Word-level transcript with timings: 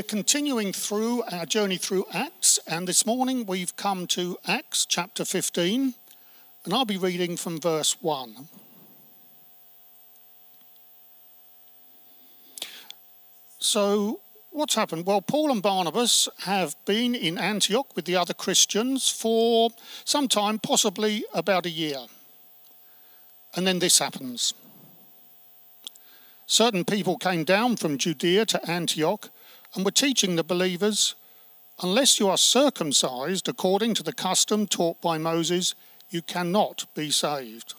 We're 0.00 0.04
continuing 0.04 0.72
through 0.72 1.24
our 1.30 1.44
journey 1.44 1.76
through 1.76 2.06
Acts, 2.10 2.58
and 2.66 2.88
this 2.88 3.04
morning 3.04 3.44
we've 3.44 3.76
come 3.76 4.06
to 4.06 4.38
Acts 4.46 4.86
chapter 4.86 5.26
15, 5.26 5.92
and 6.64 6.72
I'll 6.72 6.86
be 6.86 6.96
reading 6.96 7.36
from 7.36 7.60
verse 7.60 8.00
1. 8.00 8.48
So, 13.58 14.20
what's 14.48 14.74
happened? 14.74 15.04
Well, 15.04 15.20
Paul 15.20 15.52
and 15.52 15.60
Barnabas 15.60 16.30
have 16.44 16.76
been 16.86 17.14
in 17.14 17.36
Antioch 17.36 17.94
with 17.94 18.06
the 18.06 18.16
other 18.16 18.32
Christians 18.32 19.10
for 19.10 19.68
some 20.06 20.28
time, 20.28 20.58
possibly 20.58 21.26
about 21.34 21.66
a 21.66 21.70
year. 21.70 22.06
And 23.54 23.66
then 23.66 23.80
this 23.80 23.98
happens. 23.98 24.54
Certain 26.46 26.86
people 26.86 27.18
came 27.18 27.44
down 27.44 27.76
from 27.76 27.98
Judea 27.98 28.46
to 28.46 28.70
Antioch 28.70 29.28
and 29.74 29.84
were 29.84 29.90
teaching 29.90 30.36
the 30.36 30.44
believers 30.44 31.14
unless 31.82 32.20
you 32.20 32.28
are 32.28 32.36
circumcised 32.36 33.48
according 33.48 33.94
to 33.94 34.02
the 34.02 34.12
custom 34.12 34.66
taught 34.66 35.00
by 35.00 35.18
Moses, 35.18 35.74
you 36.10 36.22
cannot 36.22 36.86
be 36.94 37.10
saved. 37.10 37.74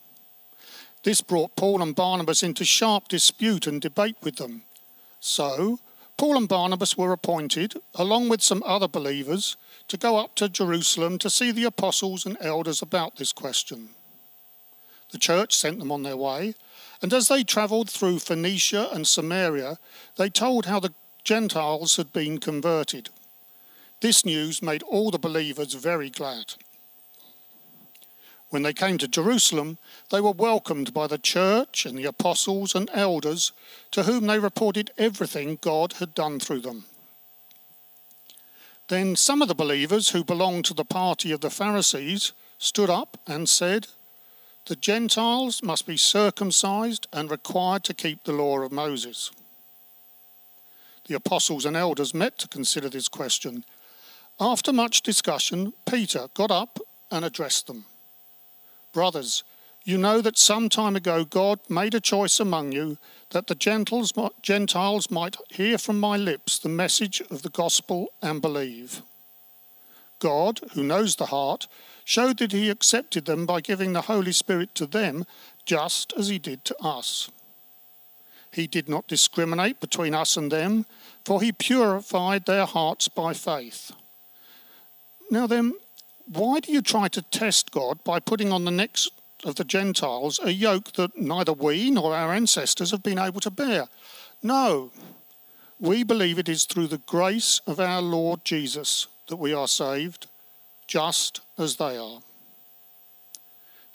This 1.04 1.22
brought 1.22 1.56
Paul 1.56 1.82
and 1.82 1.96
Barnabas 1.96 2.44
into 2.44 2.66
sharp 2.66 3.08
dispute 3.08 3.68
and 3.68 3.82
debate 3.82 4.18
with 4.22 4.38
them. 4.38 4.64
So, 5.20 5.80
Paul 6.18 6.38
and 6.38 6.48
Barnabas 6.48 6.98
were 6.98 7.12
appointed, 7.12 7.74
along 7.96 8.30
with 8.30 8.42
some 8.42 8.62
other 8.66 8.88
believers, 8.88 9.58
to 9.88 9.98
go 9.98 10.18
up 10.18 10.36
to 10.36 10.50
Jerusalem 10.50 11.18
to 11.20 11.30
see 11.30 11.52
the 11.52 11.64
apostles 11.64 12.26
and 12.26 12.38
elders 12.40 12.82
about 12.82 13.16
this 13.16 13.32
question. 13.34 13.90
The 15.12 15.18
church 15.18 15.56
sent 15.56 15.80
them 15.80 15.92
on 15.92 16.04
their 16.04 16.18
way, 16.18 16.56
and 17.02 17.12
as 17.14 17.28
they 17.28 17.44
travelled 17.44 17.90
through 17.90 18.20
Phoenicia 18.20 18.90
and 18.92 19.08
Samaria, 19.08 19.78
they 20.16 20.30
told 20.30 20.68
how 20.68 20.80
the 20.80 20.94
Gentiles 21.24 21.98
had 21.98 22.12
been 22.12 22.40
converted. 22.40 23.10
This 24.02 24.26
news 24.26 24.62
made 24.62 24.84
all 24.84 25.12
the 25.12 25.20
believers 25.20 25.74
very 25.76 26.10
glad. 26.10 26.56
When 28.50 28.64
they 28.64 28.74
came 28.74 28.98
to 28.98 29.08
Jerusalem, 29.08 29.78
they 30.10 30.20
were 30.20 30.32
welcomed 30.32 30.94
by 30.94 31.08
the 31.08 31.18
church 31.18 31.86
and 31.86 31.98
the 31.98 32.06
apostles 32.06 32.76
and 32.76 32.90
elders, 32.94 33.54
to 33.92 34.04
whom 34.04 34.28
they 34.28 34.40
reported 34.40 34.92
everything 34.98 35.58
God 35.62 35.94
had 35.94 36.14
done 36.14 36.40
through 36.40 36.62
them. 36.62 36.86
Then 38.90 39.16
some 39.16 39.42
of 39.42 39.48
the 39.48 39.56
believers 39.56 40.10
who 40.10 40.26
belonged 40.26 40.66
to 40.66 40.74
the 40.74 40.84
party 40.84 41.32
of 41.32 41.40
the 41.40 41.50
Pharisees 41.50 42.34
stood 42.58 42.90
up 42.90 43.18
and 43.26 43.48
said, 43.48 43.88
The 44.66 44.76
Gentiles 44.76 45.64
must 45.64 45.88
be 45.88 45.96
circumcised 45.96 47.08
and 47.14 47.32
required 47.32 47.86
to 47.86 47.94
keep 47.94 48.26
the 48.26 48.34
law 48.34 48.60
of 48.60 48.74
Moses. 48.74 49.32
The 51.12 51.18
apostles 51.18 51.66
and 51.66 51.76
elders 51.76 52.14
met 52.14 52.38
to 52.38 52.48
consider 52.48 52.88
this 52.88 53.10
question. 53.10 53.66
After 54.40 54.72
much 54.72 55.02
discussion, 55.02 55.74
Peter 55.86 56.30
got 56.34 56.52
up 56.52 56.80
and 57.12 57.26
addressed 57.26 57.68
them. 57.68 57.84
Brothers, 58.94 59.44
you 59.84 59.98
know 59.98 60.22
that 60.22 60.38
some 60.38 60.70
time 60.70 60.96
ago 60.96 61.26
God 61.26 61.60
made 61.68 61.94
a 61.94 62.00
choice 62.00 62.40
among 62.40 62.72
you 62.72 62.98
that 63.32 63.48
the 63.48 63.56
Gentiles 64.42 65.12
might 65.12 65.36
hear 65.50 65.78
from 65.78 66.00
my 66.00 66.16
lips 66.16 66.58
the 66.58 66.70
message 66.70 67.22
of 67.30 67.42
the 67.42 67.50
gospel 67.50 68.14
and 68.22 68.42
believe. 68.42 69.02
God, 70.20 70.62
who 70.76 70.82
knows 70.82 71.18
the 71.18 71.26
heart, 71.26 71.68
showed 72.06 72.38
that 72.38 72.54
he 72.54 72.70
accepted 72.70 73.26
them 73.26 73.46
by 73.46 73.60
giving 73.60 73.92
the 73.92 74.04
Holy 74.04 74.32
Spirit 74.32 74.74
to 74.76 74.86
them 74.86 75.26
just 75.66 76.14
as 76.18 76.30
he 76.30 76.40
did 76.40 76.64
to 76.64 76.82
us. 76.82 77.30
He 78.52 78.68
did 78.68 78.90
not 78.90 79.08
discriminate 79.08 79.80
between 79.80 80.14
us 80.14 80.36
and 80.36 80.52
them, 80.52 80.86
for 81.24 81.42
he 81.42 81.52
purified 81.52 82.46
their 82.46 82.66
hearts 82.66 83.08
by 83.08 83.34
faith. 83.34 83.92
Now 85.30 85.48
then, 85.48 85.74
why 86.28 86.60
do 86.60 86.72
you 86.72 86.82
try 86.82 87.08
to 87.10 87.22
test 87.22 87.72
God 87.72 88.04
by 88.04 88.20
putting 88.20 88.52
on 88.52 88.66
the 88.66 88.72
necks 88.72 89.10
of 89.44 89.56
the 89.56 89.64
Gentiles 89.64 90.40
a 90.44 90.52
yoke 90.52 90.94
that 90.94 91.18
neither 91.18 91.54
we 91.54 91.90
nor 91.92 92.16
our 92.16 92.34
ancestors 92.34 92.92
have 92.92 93.04
been 93.04 93.20
able 93.20 93.40
to 93.42 93.52
bear? 93.52 93.88
No, 94.44 94.92
we 95.80 96.04
believe 96.04 96.38
it 96.38 96.50
is 96.50 96.66
through 96.66 96.88
the 96.88 97.00
grace 97.00 97.62
of 97.66 97.80
our 97.80 98.02
Lord 98.02 98.44
Jesus 98.44 99.08
that 99.28 99.38
we 99.38 99.54
are 99.54 99.68
saved, 99.68 100.28
just 100.88 101.42
as 101.58 101.78
they 101.78 101.98
are. 101.98 102.20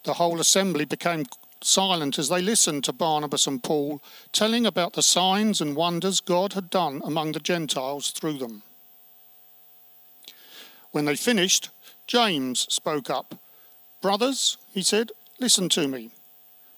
The 0.04 0.14
whole 0.14 0.40
assembly 0.40 0.84
became 0.84 1.26
silent 1.62 2.18
as 2.18 2.28
they 2.28 2.42
listened 2.42 2.84
to 2.84 2.92
Barnabas 2.92 3.46
and 3.46 3.62
Paul 3.62 4.02
telling 4.32 4.66
about 4.66 4.92
the 4.92 5.02
signs 5.02 5.60
and 5.60 5.76
wonders 5.76 6.20
God 6.20 6.52
had 6.52 6.70
done 6.70 7.00
among 7.04 7.32
the 7.32 7.40
Gentiles 7.40 8.10
through 8.10 8.38
them. 8.38 8.62
When 10.92 11.04
they 11.04 11.16
finished, 11.16 11.70
James 12.06 12.66
spoke 12.72 13.10
up. 13.10 13.34
Brothers, 14.00 14.56
he 14.72 14.82
said, 14.82 15.10
listen 15.40 15.68
to 15.70 15.88
me. 15.88 16.10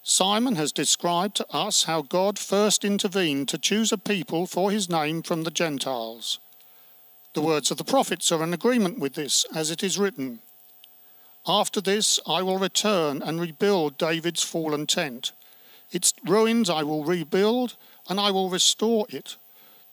Simon 0.02 0.56
has 0.56 0.72
described 0.72 1.36
to 1.36 1.46
us 1.54 1.84
how 1.84 2.02
God 2.02 2.38
first 2.38 2.84
intervened 2.84 3.48
to 3.48 3.58
choose 3.58 3.92
a 3.92 3.98
people 3.98 4.46
for 4.46 4.70
his 4.70 4.88
name 4.88 5.22
from 5.22 5.42
the 5.42 5.50
Gentiles. 5.50 6.38
The 7.34 7.42
words 7.42 7.70
of 7.70 7.76
the 7.76 7.84
prophets 7.84 8.32
are 8.32 8.42
in 8.42 8.54
agreement 8.54 8.98
with 8.98 9.14
this, 9.14 9.44
as 9.54 9.70
it 9.70 9.82
is 9.82 9.98
written 9.98 10.40
after 11.48 11.80
this, 11.80 12.20
I 12.26 12.42
will 12.42 12.58
return 12.58 13.22
and 13.22 13.40
rebuild 13.40 13.96
David's 13.96 14.42
fallen 14.42 14.86
tent. 14.86 15.32
Its 15.90 16.12
ruins 16.26 16.68
I 16.68 16.82
will 16.82 17.04
rebuild, 17.04 17.74
and 18.08 18.20
I 18.20 18.30
will 18.30 18.50
restore 18.50 19.06
it, 19.08 19.36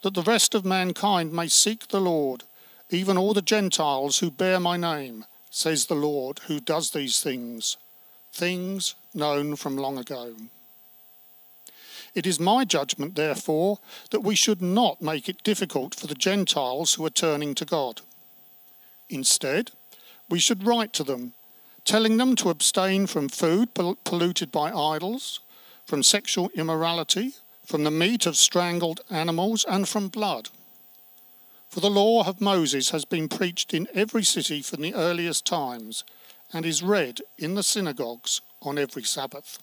that 0.02 0.14
the 0.14 0.22
rest 0.22 0.54
of 0.54 0.66
mankind 0.66 1.32
may 1.32 1.48
seek 1.48 1.88
the 1.88 2.02
Lord, 2.02 2.44
even 2.90 3.18
all 3.18 3.34
the 3.34 3.42
Gentiles 3.42 4.20
who 4.20 4.30
bear 4.30 4.60
my 4.60 4.76
name, 4.76 5.26
says 5.50 5.86
the 5.86 5.96
Lord, 5.96 6.40
who 6.48 6.60
does 6.60 6.92
these 6.92 7.22
things, 7.22 7.78
things 8.34 8.96
known 9.14 9.56
from 9.56 9.78
long 9.78 9.98
ago. 9.98 10.36
It 12.14 12.28
is 12.28 12.40
my 12.40 12.66
judgment, 12.66 13.16
therefore, 13.16 13.80
that 14.12 14.22
we 14.22 14.36
should 14.36 14.62
not 14.62 15.02
make 15.02 15.28
it 15.28 15.44
difficult 15.44 15.96
for 15.96 16.08
the 16.08 16.16
Gentiles 16.16 16.94
who 16.94 17.06
are 17.06 17.10
turning 17.10 17.56
to 17.56 17.66
God. 17.66 18.02
Instead, 19.10 19.72
we 20.30 20.40
should 20.40 20.66
write 20.66 20.92
to 20.94 21.04
them 21.04 21.34
telling 21.86 22.18
them 22.18 22.36
to 22.36 22.50
abstain 22.50 23.08
from 23.08 23.30
food 23.30 23.74
polluted 24.04 24.52
by 24.52 24.72
idols, 24.72 25.40
from 25.86 26.02
sexual 26.04 26.50
immorality, 26.56 27.34
from 27.64 27.84
the 27.84 27.92
meat 27.92 28.26
of 28.26 28.36
strangled 28.36 29.02
animals, 29.10 29.64
and 29.70 29.88
from 29.88 30.08
blood. 30.08 30.50
For 31.70 31.80
the 31.80 31.90
law 31.90 32.28
of 32.28 32.42
Moses 32.42 32.90
has 32.90 33.06
been 33.06 33.30
preached 33.30 33.74
in 33.74 33.88
every 33.94 34.24
city 34.24 34.62
from 34.62 34.82
the 34.82 34.96
earliest 34.96 35.46
times, 35.46 36.04
and 36.52 36.66
is 36.66 36.84
read 36.84 37.22
in 37.38 37.56
the 37.56 37.64
synagogues 37.64 38.42
on 38.62 38.78
every 38.78 39.04
Sabbath. 39.04 39.60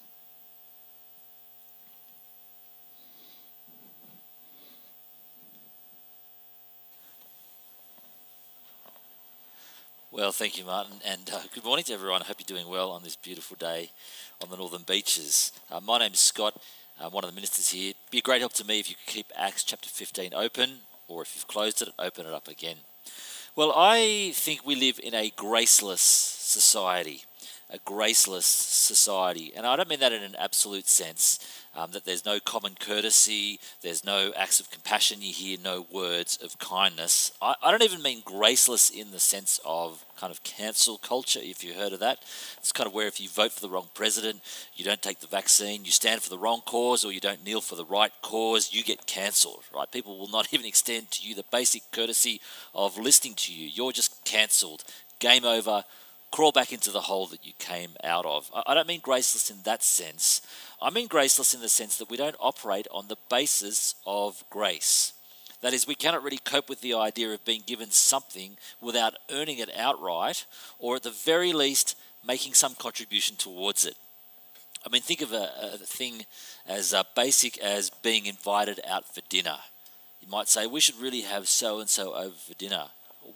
Well, 10.12 10.30
thank 10.30 10.58
you, 10.58 10.66
Martin, 10.66 10.96
and 11.06 11.30
uh, 11.32 11.40
good 11.54 11.64
morning 11.64 11.86
to 11.86 11.94
everyone. 11.94 12.20
I 12.20 12.26
hope 12.26 12.36
you're 12.38 12.58
doing 12.58 12.70
well 12.70 12.90
on 12.90 13.02
this 13.02 13.16
beautiful 13.16 13.56
day 13.58 13.92
on 14.42 14.50
the 14.50 14.58
northern 14.58 14.82
beaches. 14.82 15.52
Uh, 15.70 15.80
my 15.80 16.04
is 16.04 16.20
Scott, 16.20 16.60
I'm 17.00 17.12
one 17.12 17.24
of 17.24 17.30
the 17.30 17.34
ministers 17.34 17.70
here. 17.70 17.92
It'd 17.92 18.10
be 18.10 18.18
a 18.18 18.20
great 18.20 18.42
help 18.42 18.52
to 18.54 18.64
me 18.66 18.78
if 18.78 18.90
you 18.90 18.96
could 18.96 19.14
keep 19.14 19.32
Acts 19.34 19.64
chapter 19.64 19.88
15 19.88 20.34
open, 20.34 20.80
or 21.08 21.22
if 21.22 21.34
you've 21.34 21.46
closed 21.46 21.80
it, 21.80 21.88
open 21.98 22.26
it 22.26 22.32
up 22.34 22.46
again. 22.46 22.76
Well, 23.56 23.72
I 23.74 24.32
think 24.34 24.66
we 24.66 24.74
live 24.74 25.00
in 25.02 25.14
a 25.14 25.32
graceless 25.34 26.02
society, 26.02 27.24
a 27.72 27.78
graceless 27.86 28.46
society, 28.46 29.52
and 29.56 29.66
I 29.66 29.76
don't 29.76 29.88
mean 29.88 30.00
that 30.00 30.12
in 30.12 30.22
an 30.22 30.36
absolute 30.38 30.86
sense 30.86 31.38
um, 31.74 31.92
that 31.92 32.04
there's 32.04 32.26
no 32.26 32.38
common 32.38 32.74
courtesy, 32.78 33.58
there's 33.80 34.04
no 34.04 34.30
acts 34.36 34.60
of 34.60 34.70
compassion, 34.70 35.22
you 35.22 35.32
hear 35.32 35.56
no 35.62 35.86
words 35.90 36.38
of 36.42 36.58
kindness. 36.58 37.32
I, 37.40 37.54
I 37.62 37.70
don't 37.70 37.82
even 37.82 38.02
mean 38.02 38.20
graceless 38.26 38.90
in 38.90 39.10
the 39.10 39.18
sense 39.18 39.58
of 39.64 40.04
kind 40.18 40.30
of 40.30 40.42
cancel 40.42 40.98
culture, 40.98 41.40
if 41.42 41.64
you 41.64 41.72
heard 41.72 41.94
of 41.94 42.00
that. 42.00 42.18
It's 42.58 42.72
kind 42.72 42.86
of 42.86 42.92
where 42.92 43.06
if 43.06 43.20
you 43.20 43.28
vote 43.30 43.52
for 43.52 43.60
the 43.60 43.70
wrong 43.70 43.88
president, 43.94 44.42
you 44.74 44.84
don't 44.84 45.00
take 45.00 45.20
the 45.20 45.26
vaccine, 45.26 45.86
you 45.86 45.92
stand 45.92 46.20
for 46.20 46.28
the 46.28 46.38
wrong 46.38 46.60
cause, 46.66 47.06
or 47.06 47.12
you 47.12 47.20
don't 47.20 47.44
kneel 47.44 47.62
for 47.62 47.76
the 47.76 47.86
right 47.86 48.12
cause, 48.20 48.74
you 48.74 48.84
get 48.84 49.06
cancelled, 49.06 49.64
right? 49.74 49.90
People 49.90 50.18
will 50.18 50.28
not 50.28 50.48
even 50.52 50.66
extend 50.66 51.10
to 51.12 51.26
you 51.26 51.34
the 51.34 51.44
basic 51.50 51.90
courtesy 51.90 52.42
of 52.74 52.98
listening 52.98 53.34
to 53.36 53.54
you. 53.54 53.66
You're 53.66 53.92
just 53.92 54.22
cancelled. 54.26 54.84
Game 55.20 55.46
over 55.46 55.84
crawl 56.32 56.50
back 56.50 56.72
into 56.72 56.90
the 56.90 57.02
hole 57.02 57.26
that 57.26 57.46
you 57.46 57.52
came 57.58 57.90
out 58.02 58.26
of. 58.26 58.50
I 58.66 58.74
don't 58.74 58.88
mean 58.88 59.00
graceless 59.00 59.50
in 59.50 59.58
that 59.64 59.84
sense. 59.84 60.40
I 60.80 60.90
mean 60.90 61.06
graceless 61.06 61.54
in 61.54 61.60
the 61.60 61.68
sense 61.68 61.98
that 61.98 62.10
we 62.10 62.16
don't 62.16 62.36
operate 62.40 62.88
on 62.90 63.06
the 63.06 63.18
basis 63.30 63.94
of 64.06 64.42
grace. 64.50 65.12
That 65.60 65.72
is, 65.72 65.86
we 65.86 65.94
cannot 65.94 66.24
really 66.24 66.38
cope 66.38 66.68
with 66.68 66.80
the 66.80 66.94
idea 66.94 67.30
of 67.30 67.44
being 67.44 67.62
given 67.64 67.90
something 67.90 68.56
without 68.80 69.14
earning 69.30 69.58
it 69.58 69.70
outright, 69.76 70.44
or 70.80 70.96
at 70.96 71.04
the 71.04 71.10
very 71.10 71.52
least, 71.52 71.96
making 72.26 72.54
some 72.54 72.74
contribution 72.74 73.36
towards 73.36 73.86
it. 73.86 73.96
I 74.84 74.88
mean, 74.88 75.02
think 75.02 75.20
of 75.20 75.32
a, 75.32 75.50
a 75.74 75.78
thing 75.78 76.24
as 76.66 76.92
uh, 76.92 77.04
basic 77.14 77.58
as 77.58 77.90
being 77.90 78.26
invited 78.26 78.80
out 78.84 79.14
for 79.14 79.20
dinner. 79.28 79.58
You 80.20 80.28
might 80.28 80.48
say, 80.48 80.66
we 80.66 80.80
should 80.80 81.00
really 81.00 81.20
have 81.20 81.46
so 81.46 81.78
and 81.78 81.88
so 81.88 82.14
over 82.14 82.34
for 82.34 82.54
dinner. 82.54 82.86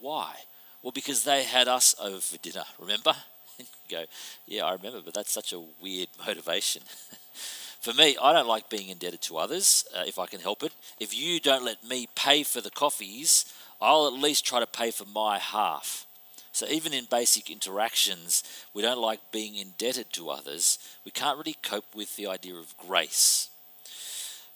Why? 0.01 0.35
Well, 0.81 0.91
because 0.91 1.23
they 1.23 1.43
had 1.43 1.67
us 1.67 1.95
over 2.01 2.19
for 2.19 2.37
dinner, 2.37 2.63
remember? 2.79 3.13
Go, 3.89 4.05
yeah, 4.45 4.65
I 4.65 4.73
remember, 4.73 5.01
but 5.03 5.13
that's 5.13 5.31
such 5.31 5.53
a 5.53 5.63
weird 5.81 6.09
motivation. 6.25 6.83
for 7.79 7.93
me, 7.93 8.17
I 8.21 8.33
don't 8.33 8.47
like 8.47 8.69
being 8.69 8.89
indebted 8.89 9.21
to 9.23 9.37
others 9.37 9.85
uh, 9.95 10.03
if 10.05 10.19
I 10.19 10.27
can 10.27 10.39
help 10.39 10.63
it. 10.63 10.73
If 10.99 11.15
you 11.15 11.39
don't 11.39 11.65
let 11.65 11.83
me 11.83 12.07
pay 12.15 12.43
for 12.43 12.61
the 12.61 12.69
coffees, 12.69 13.45
I'll 13.81 14.07
at 14.07 14.13
least 14.13 14.45
try 14.45 14.59
to 14.59 14.67
pay 14.67 14.91
for 14.91 15.05
my 15.05 15.39
half. 15.39 16.05
So 16.51 16.65
even 16.67 16.93
in 16.93 17.05
basic 17.05 17.51
interactions, 17.51 18.43
we 18.73 18.81
don't 18.81 18.97
like 18.97 19.31
being 19.31 19.57
indebted 19.57 20.11
to 20.13 20.29
others. 20.29 20.79
We 21.05 21.11
can't 21.11 21.37
really 21.37 21.55
cope 21.61 21.95
with 21.95 22.15
the 22.15 22.27
idea 22.27 22.55
of 22.55 22.75
grace. 22.77 23.49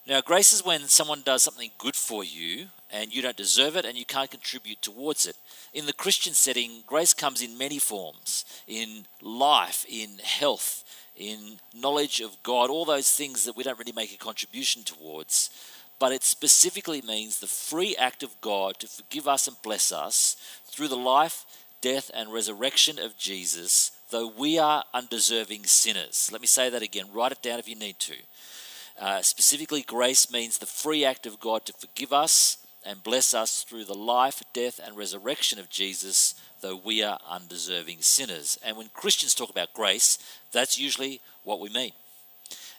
Now, 0.08 0.20
grace 0.22 0.52
is 0.52 0.66
when 0.66 0.88
someone 0.88 1.22
does 1.24 1.44
something 1.44 1.70
good 1.78 1.96
for 1.96 2.24
you 2.24 2.70
and 2.92 3.14
you 3.14 3.22
don't 3.22 3.38
deserve 3.38 3.76
it 3.76 3.86
and 3.86 3.98
you 3.98 4.06
can't 4.06 4.30
contribute 4.30 4.82
towards 4.82 5.26
it. 5.26 5.36
In 5.74 5.86
the 5.86 5.94
Christian 5.94 6.34
setting, 6.34 6.84
grace 6.86 7.14
comes 7.14 7.42
in 7.42 7.58
many 7.58 7.80
forms 7.80 8.46
in 8.68 9.06
life, 9.22 9.86
in 9.90 10.20
health, 10.24 10.84
in 11.16 11.60
knowledge 11.74 12.20
of 12.20 12.42
God, 12.44 12.70
all 12.70 12.86
those 12.86 13.12
things 13.12 13.46
that 13.46 13.56
we 13.56 13.64
don't 13.64 13.80
really 13.80 13.92
make 13.92 14.14
a 14.14 14.18
contribution 14.18 14.84
towards. 14.84 15.50
But 16.00 16.12
it 16.12 16.24
specifically 16.24 17.02
means 17.02 17.40
the 17.40 17.48
free 17.48 17.96
act 17.96 18.24
of 18.24 18.40
God 18.42 18.80
to 18.80 18.88
forgive 18.88 19.28
us 19.28 19.48
and 19.48 19.56
bless 19.62 19.92
us 19.92 20.36
through 20.66 20.88
the 20.88 20.98
life, 20.98 21.46
death, 21.80 22.10
and 22.14 22.34
resurrection 22.34 22.98
of 22.98 23.18
Jesus, 23.18 23.92
though 24.10 24.28
we 24.28 24.58
are 24.58 24.84
undeserving 24.94 25.66
sinners. 25.66 26.30
Let 26.32 26.42
me 26.42 26.48
say 26.48 26.70
that 26.70 26.82
again. 26.82 27.06
Write 27.14 27.34
it 27.34 27.42
down 27.42 27.60
if 27.60 27.70
you 27.70 27.76
need 27.76 28.00
to. 28.00 28.16
Uh, 29.00 29.22
specifically, 29.22 29.82
grace 29.82 30.32
means 30.32 30.58
the 30.58 30.66
free 30.66 31.06
act 31.06 31.26
of 31.26 31.40
God 31.40 31.66
to 31.66 31.74
forgive 31.74 32.12
us 32.12 32.58
and 32.86 33.04
bless 33.04 33.34
us 33.34 33.64
through 33.64 33.86
the 33.86 33.94
life, 33.94 34.42
death, 34.54 34.80
and 34.84 34.98
resurrection 34.98 35.60
of 35.60 35.70
Jesus, 35.70 36.36
though 36.62 36.76
we 36.76 37.04
are 37.04 37.20
undeserving 37.30 37.98
sinners. 38.02 38.58
And 38.66 38.78
when 38.78 38.90
Christians 38.94 39.36
talk 39.36 39.50
about 39.50 39.74
grace, 39.74 40.18
that's 40.52 40.80
usually 40.80 41.22
what 41.44 41.60
we 41.60 41.70
mean. 41.70 41.92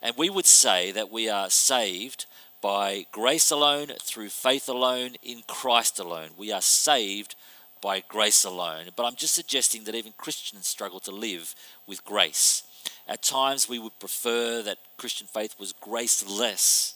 And 0.02 0.16
we 0.16 0.30
would 0.30 0.46
say 0.46 0.90
that 0.92 1.12
we 1.12 1.28
are 1.28 1.50
saved 1.50 2.26
by 2.60 3.06
grace 3.12 3.50
alone, 3.50 3.88
through 4.00 4.28
faith 4.28 4.68
alone, 4.68 5.16
in 5.22 5.42
Christ 5.46 5.98
alone. 5.98 6.30
We 6.36 6.52
are 6.52 6.60
saved 6.60 7.34
by 7.80 8.02
grace 8.08 8.44
alone. 8.44 8.86
But 8.94 9.04
I'm 9.04 9.16
just 9.16 9.34
suggesting 9.34 9.84
that 9.84 9.94
even 9.94 10.12
Christians 10.16 10.66
struggle 10.66 11.00
to 11.00 11.10
live 11.10 11.54
with 11.86 12.04
grace. 12.04 12.62
At 13.06 13.22
times, 13.22 13.68
we 13.68 13.78
would 13.78 13.98
prefer 13.98 14.62
that 14.62 14.78
Christian 14.96 15.26
faith 15.26 15.56
was 15.58 15.72
graceless. 15.72 16.94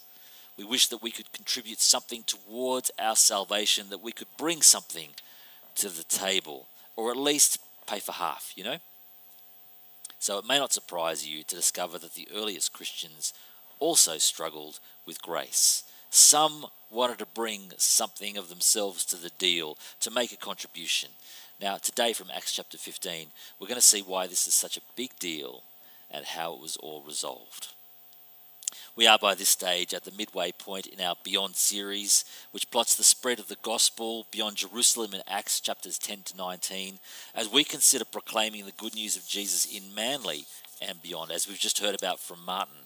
We 0.56 0.64
wish 0.64 0.88
that 0.88 1.03
we 1.03 1.11
could 1.11 1.32
contribute 1.32 1.81
something 1.81 2.23
towards 2.25 2.91
our 2.99 3.17
salvation, 3.17 3.91
that 3.91 4.03
we 4.03 4.12
could 4.12 4.29
bring 4.38 4.62
something 4.62 5.11
to 5.76 5.88
the 5.88 6.05
table, 6.05 6.67
or 6.97 7.11
at 7.11 7.17
least 7.17 7.58
pay 7.87 7.99
for 7.99 8.12
half, 8.12 8.53
you 8.56 8.64
know? 8.64 8.79
So 10.19 10.38
it 10.38 10.47
may 10.47 10.58
not 10.58 10.73
surprise 10.73 11.26
you 11.26 11.43
to 11.44 11.55
discover 11.55 11.99
that 11.99 12.14
the 12.14 12.29
earliest 12.35 12.73
Christians 12.73 13.35
also 13.79 14.17
struggled 14.19 14.81
with 15.05 15.23
grace. 15.23 15.85
Some 16.08 16.67
wanted 16.91 17.19
to 17.19 17.26
bring 17.26 17.73
something 17.76 18.37
of 18.37 18.49
themselves 18.49 19.05
to 19.06 19.17
the 19.17 19.31
deal, 19.38 19.76
to 20.00 20.11
make 20.11 20.32
a 20.32 20.37
contribution. 20.37 21.11
Now, 21.61 21.76
today 21.76 22.12
from 22.12 22.31
Acts 22.35 22.53
chapter 22.53 22.79
15, 22.79 23.29
we're 23.58 23.69
going 23.69 23.76
to 23.76 23.82
see 23.82 24.00
why 24.00 24.26
this 24.26 24.47
is 24.47 24.55
such 24.55 24.76
a 24.76 24.82
big 24.94 25.19
deal 25.19 25.62
and 26.11 26.25
how 26.25 26.55
it 26.55 26.61
was 26.61 26.76
all 26.76 27.03
resolved. 27.06 27.69
We 28.96 29.06
are 29.06 29.19
by 29.19 29.34
this 29.34 29.50
stage 29.50 29.93
at 29.93 30.04
the 30.04 30.10
midway 30.10 30.52
point 30.52 30.87
in 30.87 31.02
our 31.02 31.16
Beyond 31.22 31.56
series, 31.56 32.25
which 32.52 32.70
plots 32.70 32.96
the 32.96 33.04
spread 33.04 33.38
of 33.38 33.48
the 33.48 33.58
gospel 33.60 34.26
beyond 34.31 34.56
Jerusalem 34.56 35.12
in 35.12 35.20
Acts 35.28 35.60
chapters 35.60 35.98
10 35.98 36.22
to 36.25 36.37
19, 36.38 36.98
as 37.34 37.52
we 37.52 37.62
consider 37.62 38.06
proclaiming 38.06 38.64
the 38.64 38.72
good 38.72 38.94
news 38.94 39.14
of 39.14 39.28
Jesus 39.28 39.66
in 39.66 39.94
Manly 39.94 40.46
and 40.81 41.02
beyond, 41.02 41.31
as 41.31 41.46
we've 41.46 41.58
just 41.58 41.81
heard 41.81 41.94
about 41.94 42.20
from 42.20 42.43
Martin. 42.43 42.86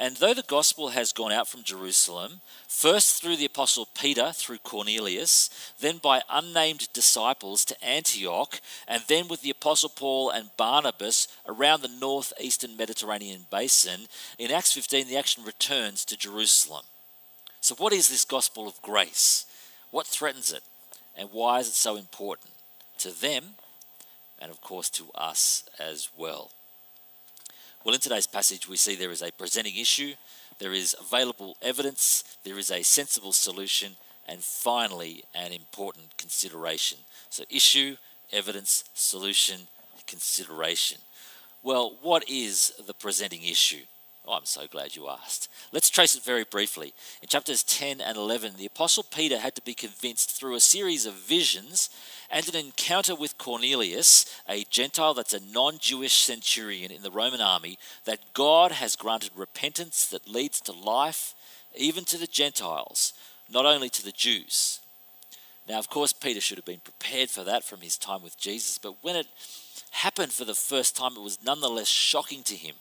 And 0.00 0.16
though 0.16 0.32
the 0.32 0.44
gospel 0.44 0.90
has 0.90 1.12
gone 1.12 1.32
out 1.32 1.48
from 1.48 1.64
Jerusalem, 1.64 2.40
first 2.68 3.20
through 3.20 3.34
the 3.34 3.46
apostle 3.46 3.88
Peter 3.98 4.30
through 4.32 4.58
Cornelius, 4.58 5.50
then 5.80 5.98
by 5.98 6.22
unnamed 6.30 6.86
disciples 6.92 7.64
to 7.64 7.84
Antioch, 7.84 8.60
and 8.86 9.02
then 9.08 9.26
with 9.26 9.42
the 9.42 9.50
apostle 9.50 9.88
Paul 9.88 10.30
and 10.30 10.50
Barnabas 10.56 11.26
around 11.48 11.82
the 11.82 11.88
northeastern 11.88 12.76
Mediterranean 12.76 13.46
basin, 13.50 14.02
in 14.38 14.52
Acts 14.52 14.72
15 14.72 15.08
the 15.08 15.16
action 15.16 15.42
returns 15.42 16.04
to 16.04 16.16
Jerusalem. 16.16 16.84
So, 17.60 17.74
what 17.74 17.92
is 17.92 18.08
this 18.08 18.24
gospel 18.24 18.68
of 18.68 18.80
grace? 18.82 19.46
What 19.90 20.06
threatens 20.06 20.52
it? 20.52 20.62
And 21.16 21.30
why 21.32 21.58
is 21.58 21.66
it 21.66 21.74
so 21.74 21.96
important 21.96 22.52
to 22.98 23.10
them 23.10 23.56
and, 24.38 24.52
of 24.52 24.60
course, 24.60 24.90
to 24.90 25.06
us 25.16 25.64
as 25.80 26.08
well? 26.16 26.52
Well, 27.88 27.94
in 27.94 28.02
today's 28.02 28.26
passage, 28.26 28.68
we 28.68 28.76
see 28.76 28.96
there 28.96 29.10
is 29.10 29.22
a 29.22 29.32
presenting 29.32 29.74
issue, 29.78 30.12
there 30.58 30.74
is 30.74 30.94
available 31.00 31.56
evidence, 31.62 32.22
there 32.44 32.58
is 32.58 32.70
a 32.70 32.82
sensible 32.82 33.32
solution, 33.32 33.96
and 34.28 34.44
finally, 34.44 35.24
an 35.34 35.52
important 35.52 36.14
consideration. 36.18 36.98
So, 37.30 37.44
issue, 37.48 37.96
evidence, 38.30 38.84
solution, 38.92 39.68
consideration. 40.06 40.98
Well, 41.62 41.96
what 42.02 42.28
is 42.28 42.74
the 42.86 42.92
presenting 42.92 43.42
issue? 43.42 43.84
Oh, 44.26 44.34
I'm 44.34 44.44
so 44.44 44.66
glad 44.66 44.94
you 44.94 45.08
asked. 45.08 45.48
Let's 45.72 45.88
trace 45.88 46.14
it 46.14 46.22
very 46.22 46.44
briefly. 46.44 46.92
In 47.22 47.28
chapters 47.28 47.62
10 47.62 48.02
and 48.02 48.18
11, 48.18 48.56
the 48.58 48.66
Apostle 48.66 49.04
Peter 49.04 49.38
had 49.38 49.54
to 49.54 49.62
be 49.62 49.72
convinced 49.72 50.32
through 50.38 50.56
a 50.56 50.60
series 50.60 51.06
of 51.06 51.14
visions 51.14 51.88
and 52.30 52.48
an 52.48 52.56
encounter 52.56 53.14
with 53.14 53.38
Cornelius, 53.38 54.26
a 54.48 54.64
Gentile 54.64 55.14
that's 55.14 55.32
a 55.32 55.40
non 55.52 55.78
Jewish 55.78 56.14
centurion 56.14 56.90
in 56.90 57.02
the 57.02 57.10
Roman 57.10 57.40
army, 57.40 57.78
that 58.04 58.34
God 58.34 58.72
has 58.72 58.96
granted 58.96 59.30
repentance 59.34 60.06
that 60.06 60.28
leads 60.28 60.60
to 60.62 60.72
life, 60.72 61.34
even 61.76 62.04
to 62.06 62.18
the 62.18 62.26
Gentiles, 62.26 63.12
not 63.50 63.66
only 63.66 63.88
to 63.88 64.04
the 64.04 64.12
Jews. 64.12 64.80
Now, 65.68 65.78
of 65.78 65.90
course, 65.90 66.12
Peter 66.12 66.40
should 66.40 66.58
have 66.58 66.64
been 66.64 66.80
prepared 66.80 67.28
for 67.28 67.44
that 67.44 67.64
from 67.64 67.80
his 67.80 67.98
time 67.98 68.22
with 68.22 68.38
Jesus, 68.38 68.78
but 68.78 69.02
when 69.02 69.16
it 69.16 69.26
happened 69.90 70.32
for 70.32 70.44
the 70.44 70.54
first 70.54 70.96
time, 70.96 71.12
it 71.16 71.22
was 71.22 71.44
nonetheless 71.44 71.88
shocking 71.88 72.42
to 72.44 72.54
him. 72.54 72.74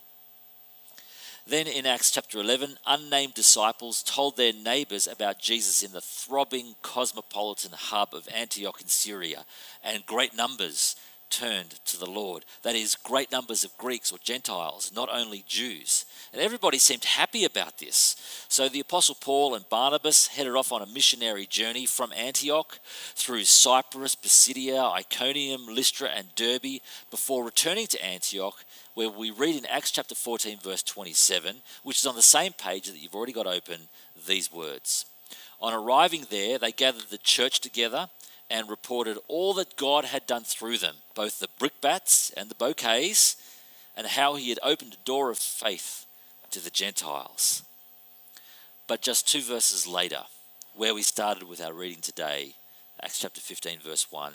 Then 1.49 1.67
in 1.67 1.85
Acts 1.85 2.11
chapter 2.11 2.41
11, 2.41 2.77
unnamed 2.85 3.33
disciples 3.33 4.03
told 4.03 4.35
their 4.35 4.51
neighbors 4.51 5.07
about 5.07 5.39
Jesus 5.39 5.81
in 5.81 5.93
the 5.93 6.01
throbbing 6.01 6.75
cosmopolitan 6.81 7.71
hub 7.71 8.13
of 8.13 8.27
Antioch 8.35 8.81
in 8.81 8.89
Syria, 8.89 9.45
and 9.81 10.05
great 10.05 10.35
numbers 10.35 10.97
turned 11.29 11.79
to 11.85 11.97
the 11.97 12.09
Lord. 12.09 12.45
That 12.63 12.75
is, 12.75 12.95
great 12.95 13.31
numbers 13.31 13.63
of 13.63 13.77
Greeks 13.77 14.11
or 14.11 14.17
Gentiles, 14.19 14.91
not 14.95 15.09
only 15.11 15.43
Jews. 15.47 16.05
And 16.33 16.41
everybody 16.41 16.77
seemed 16.77 17.05
happy 17.05 17.45
about 17.45 17.77
this. 17.77 18.15
So 18.47 18.69
the 18.69 18.79
Apostle 18.79 19.15
Paul 19.19 19.55
and 19.55 19.67
Barnabas 19.69 20.27
headed 20.27 20.55
off 20.55 20.71
on 20.71 20.81
a 20.81 20.87
missionary 20.87 21.45
journey 21.45 21.85
from 21.85 22.13
Antioch 22.13 22.79
through 23.15 23.43
Cyprus, 23.43 24.15
Pisidia, 24.15 24.81
Iconium, 24.81 25.67
Lystra, 25.67 26.09
and 26.09 26.33
Derbe 26.35 26.81
before 27.11 27.43
returning 27.43 27.87
to 27.87 28.03
Antioch 28.03 28.63
where 28.97 29.09
we 29.09 29.29
read 29.29 29.55
in 29.55 29.65
Acts 29.67 29.91
chapter 29.91 30.15
14, 30.15 30.57
verse 30.57 30.81
27, 30.81 31.57
which 31.83 31.97
is 31.97 32.05
on 32.07 32.15
the 32.15 32.21
same 32.23 32.51
page 32.51 32.87
that 32.87 32.97
you've 32.97 33.13
already 33.13 33.31
got 33.31 33.45
open, 33.45 33.81
these 34.25 34.51
words. 34.51 35.05
On 35.61 35.71
arriving 35.71 36.25
there, 36.31 36.57
they 36.57 36.71
gathered 36.71 37.09
the 37.11 37.19
church 37.19 37.59
together 37.59 38.09
and 38.49 38.69
reported 38.69 39.17
all 39.27 39.53
that 39.55 39.75
God 39.75 40.05
had 40.05 40.25
done 40.25 40.43
through 40.43 40.77
them, 40.77 40.95
both 41.15 41.39
the 41.39 41.49
brickbats 41.59 42.31
and 42.37 42.49
the 42.49 42.55
bouquets, 42.55 43.35
and 43.95 44.07
how 44.07 44.35
he 44.35 44.49
had 44.49 44.59
opened 44.63 44.93
a 44.93 45.05
door 45.05 45.29
of 45.29 45.37
faith 45.37 46.05
to 46.51 46.63
the 46.63 46.69
Gentiles. 46.69 47.63
But 48.87 49.01
just 49.01 49.27
two 49.27 49.41
verses 49.41 49.85
later, 49.85 50.23
where 50.75 50.93
we 50.93 51.01
started 51.01 51.43
with 51.43 51.61
our 51.61 51.73
reading 51.73 52.01
today, 52.01 52.53
Acts 53.01 53.19
chapter 53.19 53.41
15, 53.41 53.79
verse 53.79 54.11
1, 54.11 54.33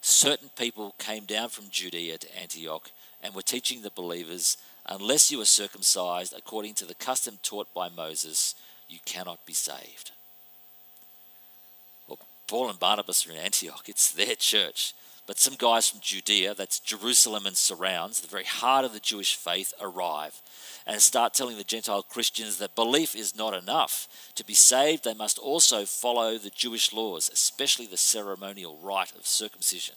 certain 0.00 0.48
people 0.56 0.94
came 0.98 1.24
down 1.24 1.48
from 1.50 1.66
Judea 1.70 2.18
to 2.18 2.40
Antioch 2.40 2.90
and 3.22 3.34
were 3.34 3.42
teaching 3.42 3.82
the 3.82 3.90
believers, 3.90 4.56
unless 4.86 5.30
you 5.30 5.40
are 5.40 5.46
circumcised 5.46 6.32
according 6.36 6.74
to 6.74 6.86
the 6.86 6.94
custom 6.94 7.38
taught 7.42 7.72
by 7.74 7.88
Moses, 7.88 8.54
you 8.88 8.98
cannot 9.04 9.44
be 9.44 9.52
saved. 9.52 10.12
Paul 12.50 12.68
and 12.68 12.80
Barnabas 12.80 13.28
are 13.28 13.30
in 13.30 13.36
Antioch, 13.36 13.84
it's 13.88 14.12
their 14.12 14.34
church. 14.34 14.92
But 15.24 15.38
some 15.38 15.54
guys 15.54 15.88
from 15.88 16.00
Judea, 16.00 16.52
that's 16.56 16.80
Jerusalem 16.80 17.46
and 17.46 17.56
surrounds, 17.56 18.20
the 18.20 18.26
very 18.26 18.42
heart 18.42 18.84
of 18.84 18.92
the 18.92 18.98
Jewish 18.98 19.36
faith, 19.36 19.72
arrive 19.80 20.42
and 20.84 21.00
start 21.00 21.32
telling 21.32 21.58
the 21.58 21.62
Gentile 21.62 22.02
Christians 22.02 22.58
that 22.58 22.74
belief 22.74 23.14
is 23.14 23.36
not 23.36 23.54
enough. 23.54 24.08
To 24.34 24.44
be 24.44 24.54
saved, 24.54 25.04
they 25.04 25.14
must 25.14 25.38
also 25.38 25.84
follow 25.84 26.38
the 26.38 26.50
Jewish 26.50 26.92
laws, 26.92 27.30
especially 27.32 27.86
the 27.86 27.96
ceremonial 27.96 28.80
rite 28.82 29.14
of 29.14 29.28
circumcision. 29.28 29.94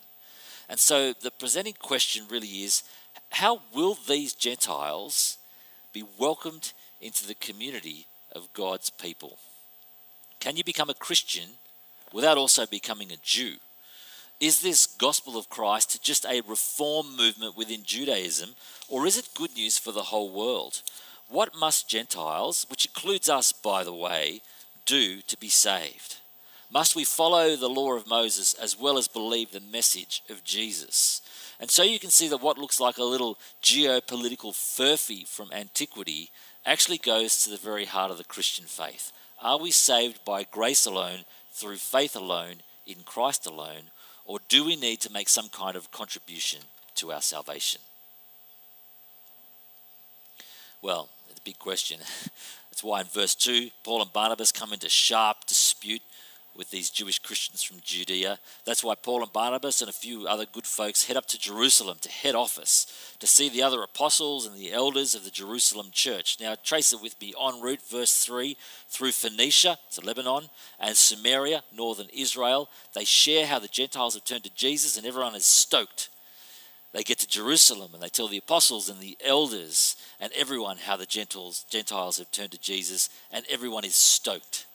And 0.68 0.78
so 0.78 1.12
the 1.12 1.32
presenting 1.32 1.74
question 1.80 2.26
really 2.30 2.62
is 2.62 2.84
how 3.32 3.62
will 3.74 3.98
these 4.06 4.32
Gentiles 4.32 5.38
be 5.92 6.04
welcomed 6.18 6.72
into 7.00 7.26
the 7.26 7.34
community 7.34 8.06
of 8.30 8.52
God's 8.52 8.90
people? 8.90 9.38
Can 10.38 10.56
you 10.56 10.62
become 10.62 10.88
a 10.88 10.94
Christian 10.94 11.54
without 12.14 12.38
also 12.38 12.64
becoming 12.64 13.12
a 13.12 13.16
Jew? 13.22 13.56
Is 14.40 14.60
this 14.60 14.86
gospel 14.86 15.36
of 15.36 15.50
Christ 15.50 16.02
just 16.02 16.24
a 16.24 16.42
reform 16.48 17.16
movement 17.16 17.56
within 17.56 17.82
Judaism, 17.84 18.50
or 18.88 19.06
is 19.06 19.18
it 19.18 19.28
good 19.34 19.54
news 19.54 19.78
for 19.78 19.92
the 19.92 20.04
whole 20.04 20.30
world? 20.30 20.82
What 21.28 21.58
must 21.58 21.88
Gentiles, 21.88 22.66
which 22.70 22.86
includes 22.86 23.28
us, 23.28 23.52
by 23.52 23.84
the 23.84 23.92
way, 23.92 24.40
do 24.86 25.20
to 25.22 25.36
be 25.38 25.48
saved? 25.48 26.18
Must 26.72 26.96
we 26.96 27.04
follow 27.04 27.56
the 27.56 27.68
law 27.68 27.94
of 27.94 28.06
Moses 28.06 28.54
as 28.54 28.78
well 28.78 28.98
as 28.98 29.08
believe 29.08 29.52
the 29.52 29.60
message 29.60 30.22
of 30.28 30.44
Jesus? 30.44 31.20
And 31.60 31.70
so 31.70 31.82
you 31.82 31.98
can 31.98 32.10
see 32.10 32.28
that 32.28 32.42
what 32.42 32.58
looks 32.58 32.80
like 32.80 32.98
a 32.98 33.04
little 33.04 33.38
geopolitical 33.62 34.52
furphy 34.52 35.26
from 35.26 35.52
antiquity 35.52 36.30
actually 36.66 36.98
goes 36.98 37.42
to 37.42 37.50
the 37.50 37.56
very 37.56 37.84
heart 37.84 38.10
of 38.10 38.18
the 38.18 38.24
Christian 38.24 38.64
faith. 38.64 39.12
Are 39.40 39.58
we 39.58 39.70
saved 39.70 40.24
by 40.24 40.44
grace 40.44 40.86
alone, 40.86 41.24
through 41.54 41.76
faith 41.76 42.16
alone, 42.16 42.56
in 42.84 43.04
Christ 43.04 43.46
alone, 43.46 43.90
or 44.24 44.40
do 44.48 44.64
we 44.64 44.74
need 44.74 45.00
to 45.02 45.12
make 45.12 45.28
some 45.28 45.48
kind 45.48 45.76
of 45.76 45.92
contribution 45.92 46.60
to 46.96 47.12
our 47.12 47.22
salvation? 47.22 47.80
Well, 50.82 51.08
it's 51.30 51.38
a 51.38 51.42
big 51.42 51.58
question. 51.58 52.00
That's 52.70 52.82
why 52.82 53.02
in 53.02 53.06
verse 53.06 53.36
2, 53.36 53.70
Paul 53.84 54.02
and 54.02 54.12
Barnabas 54.12 54.50
come 54.50 54.72
into 54.72 54.88
sharp 54.88 55.46
dispute 55.46 56.02
with 56.56 56.70
these 56.70 56.90
Jewish 56.90 57.18
Christians 57.18 57.62
from 57.62 57.78
Judea. 57.82 58.38
That's 58.64 58.84
why 58.84 58.94
Paul 58.94 59.22
and 59.22 59.32
Barnabas 59.32 59.80
and 59.80 59.90
a 59.90 59.92
few 59.92 60.26
other 60.26 60.46
good 60.46 60.66
folks 60.66 61.04
head 61.04 61.16
up 61.16 61.26
to 61.26 61.38
Jerusalem 61.38 61.98
to 62.02 62.08
head 62.08 62.34
office 62.34 63.16
to 63.18 63.26
see 63.26 63.48
the 63.48 63.62
other 63.62 63.82
apostles 63.82 64.46
and 64.46 64.56
the 64.56 64.72
elders 64.72 65.14
of 65.14 65.24
the 65.24 65.30
Jerusalem 65.30 65.88
church. 65.92 66.38
Now, 66.40 66.54
trace 66.62 66.92
it 66.92 67.02
with 67.02 67.20
me 67.20 67.34
en 67.40 67.60
route, 67.60 67.82
verse 67.82 68.24
3, 68.24 68.56
through 68.88 69.12
Phoenicia, 69.12 69.78
to 69.92 70.00
Lebanon, 70.00 70.48
and 70.78 70.96
Samaria, 70.96 71.62
northern 71.74 72.08
Israel. 72.12 72.68
They 72.94 73.04
share 73.04 73.46
how 73.46 73.58
the 73.58 73.68
Gentiles 73.68 74.14
have 74.14 74.24
turned 74.24 74.44
to 74.44 74.54
Jesus, 74.54 74.96
and 74.96 75.06
everyone 75.06 75.34
is 75.34 75.46
stoked. 75.46 76.08
They 76.92 77.02
get 77.02 77.18
to 77.18 77.26
Jerusalem 77.26 77.90
and 77.92 78.00
they 78.00 78.08
tell 78.08 78.28
the 78.28 78.38
apostles 78.38 78.88
and 78.88 79.00
the 79.00 79.18
elders 79.26 79.96
and 80.20 80.32
everyone 80.32 80.76
how 80.76 80.96
the 80.96 81.06
Gentiles, 81.06 81.64
Gentiles 81.68 82.18
have 82.18 82.30
turned 82.30 82.52
to 82.52 82.60
Jesus, 82.60 83.10
and 83.32 83.44
everyone 83.50 83.84
is 83.84 83.96
stoked 83.96 84.66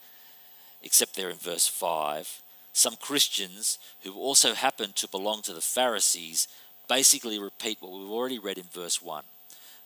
except 0.82 1.16
there 1.16 1.30
in 1.30 1.36
verse 1.36 1.66
5, 1.66 2.42
some 2.72 2.96
Christians 2.96 3.78
who 4.02 4.14
also 4.14 4.54
happen 4.54 4.92
to 4.94 5.08
belong 5.08 5.42
to 5.42 5.52
the 5.52 5.60
Pharisees 5.60 6.48
basically 6.88 7.38
repeat 7.38 7.78
what 7.80 7.92
we've 7.92 8.10
already 8.10 8.38
read 8.38 8.58
in 8.58 8.64
verse 8.64 9.02
1. 9.02 9.24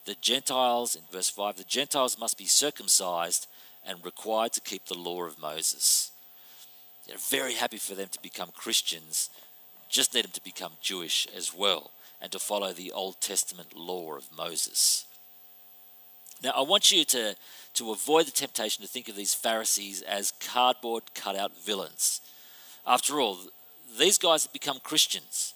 The 0.05 0.17
Gentiles, 0.21 0.95
in 0.95 1.03
verse 1.11 1.31
5, 1.31 1.57
the 1.57 1.65
Gentiles 1.65 2.19
must 2.19 2.37
be 2.37 2.47
circumcised 2.47 3.47
and 3.87 4.05
required 4.05 4.53
to 4.53 4.61
keep 4.61 4.87
the 4.87 4.99
law 4.99 5.25
of 5.25 5.41
Moses. 5.41 6.13
They're 7.07 7.17
very 7.17 7.55
happy 7.55 7.79
for 7.79 7.95
them 7.95 8.09
to 8.11 8.23
become 8.23 8.51
Christians, 8.55 9.31
just 9.89 10.15
need 10.15 10.25
them 10.25 10.33
to 10.33 10.45
become 10.45 10.73
Jewish 10.81 11.27
as 11.37 11.55
well 11.55 11.91
and 12.21 12.33
to 12.33 12.39
follow 12.39 12.73
the 12.73 12.91
Old 12.93 13.21
Testament 13.21 13.77
law 13.77 14.15
of 14.17 14.29
Moses. 14.37 15.05
Now, 16.45 16.51
I 16.51 16.61
want 16.61 16.93
you 16.93 17.07
to, 17.07 17.35
to 17.75 17.91
avoid 17.91 18.27
the 18.27 18.31
temptation 18.31 18.83
to 18.83 18.89
think 18.89 19.09
of 19.09 19.17
these 19.17 19.33
Pharisees 19.33 20.03
as 20.03 20.35
cardboard 20.41 21.05
cutout 21.15 21.57
villains. 21.57 22.21
After 22.87 23.19
all, 23.19 23.39
these 23.99 24.19
guys 24.19 24.45
have 24.45 24.53
become 24.53 24.79
Christians, 24.85 25.55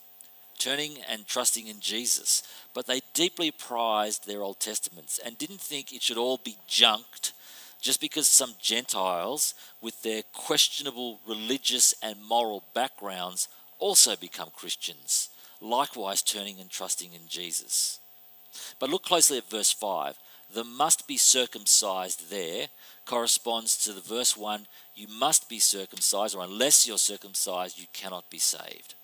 turning 0.59 0.97
and 1.07 1.27
trusting 1.27 1.67
in 1.67 1.81
Jesus, 1.81 2.43
but 2.73 2.87
they 2.87 3.03
deeply 3.13 3.51
prized 3.51 4.27
their 4.27 4.41
Old 4.41 4.61
Testaments 4.61 5.21
and 5.23 5.37
didn't 5.37 5.61
think 5.61 5.93
it 5.93 6.01
should 6.01 6.17
all 6.17 6.41
be 6.43 6.57
junked 6.67 7.35
just 7.83 8.01
because 8.01 8.27
some 8.27 8.55
Gentiles, 8.59 9.55
with 9.83 10.03
their 10.03 10.23
questionable 10.33 11.21
religious 11.29 11.95
and 12.03 12.17
moral 12.27 12.65
backgrounds, 12.75 13.47
also 13.79 14.17
become 14.17 14.49
Christians, 14.57 15.29
likewise 15.61 16.23
turning 16.23 16.59
and 16.59 16.71
trusting 16.71 17.13
in 17.13 17.29
Jesus. 17.29 18.01
But 18.81 18.89
look 18.89 19.03
closely 19.03 19.37
at 19.37 19.51
verse 19.51 19.71
5 19.71 20.17
the 20.53 20.65
must 20.65 21.07
be 21.07 21.17
circumcised 21.17 22.31
there 22.31 22.67
corresponds 23.05 23.77
to 23.85 23.93
the 23.93 24.01
verse 24.01 24.37
1 24.37 24.67
you 24.99 25.07
must 25.07 25.49
be 25.49 25.61
circumcised, 25.61 26.35
or 26.35 26.43
unless 26.43 26.85
you're 26.85 26.99
circumcised, 26.99 27.79
you 27.79 27.87
cannot 27.93 28.29
be 28.31 28.39
saved. 28.39 28.95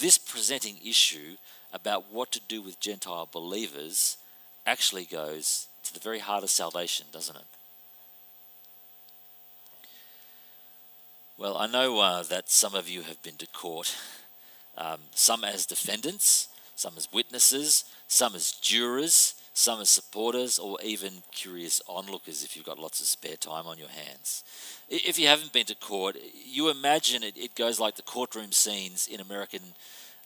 This 0.00 0.18
presenting 0.18 0.78
issue 0.84 1.36
about 1.72 2.12
what 2.12 2.32
to 2.32 2.40
do 2.40 2.60
with 2.60 2.80
Gentile 2.80 3.28
believers 3.30 4.16
actually 4.66 5.04
goes 5.04 5.68
to 5.84 5.94
the 5.94 6.00
very 6.00 6.18
heart 6.18 6.42
of 6.42 6.50
salvation, 6.50 7.06
doesn't 7.12 7.36
it? 7.36 7.42
Well, 11.38 11.56
I 11.56 11.68
know 11.68 12.00
uh, 12.00 12.24
that 12.24 12.50
some 12.50 12.74
of 12.74 12.88
you 12.88 13.02
have 13.02 13.22
been 13.22 13.36
to 13.36 13.46
court, 13.46 13.96
um, 14.76 14.98
some 15.14 15.44
as 15.44 15.66
defendants, 15.66 16.48
some 16.74 16.94
as 16.96 17.12
witnesses, 17.12 17.84
some 18.08 18.34
as 18.34 18.50
jurors, 18.50 19.34
some 19.58 19.80
as 19.80 19.90
supporters, 19.90 20.56
or 20.56 20.78
even 20.84 21.24
curious 21.32 21.82
onlookers 21.88 22.44
if 22.44 22.54
you've 22.54 22.64
got 22.64 22.78
lots 22.78 23.00
of 23.00 23.06
spare 23.06 23.36
time 23.36 23.66
on 23.66 23.76
your 23.76 23.88
hands. 23.88 24.44
If 24.88 25.18
you 25.18 25.26
haven't 25.26 25.52
been 25.52 25.66
to 25.66 25.74
court, 25.74 26.16
you 26.32 26.70
imagine 26.70 27.24
it, 27.24 27.36
it 27.36 27.56
goes 27.56 27.80
like 27.80 27.96
the 27.96 28.02
courtroom 28.02 28.52
scenes 28.52 29.08
in 29.08 29.20
American 29.20 29.60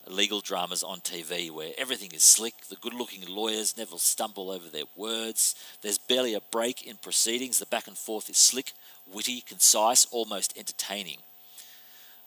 legal 0.06 0.40
dramas 0.40 0.82
on 0.82 1.00
TV 1.00 1.50
where 1.50 1.72
everything 1.78 2.10
is 2.12 2.22
slick, 2.22 2.66
the 2.68 2.76
good 2.76 2.92
looking 2.92 3.22
lawyers 3.26 3.74
never 3.78 3.96
stumble 3.96 4.50
over 4.50 4.68
their 4.68 4.84
words, 4.96 5.54
there's 5.80 5.96
barely 5.96 6.34
a 6.34 6.40
break 6.50 6.86
in 6.86 6.96
proceedings, 6.96 7.58
the 7.58 7.66
back 7.66 7.86
and 7.86 7.96
forth 7.96 8.28
is 8.28 8.36
slick, 8.36 8.72
witty, 9.10 9.40
concise, 9.40 10.04
almost 10.10 10.58
entertaining. 10.58 11.18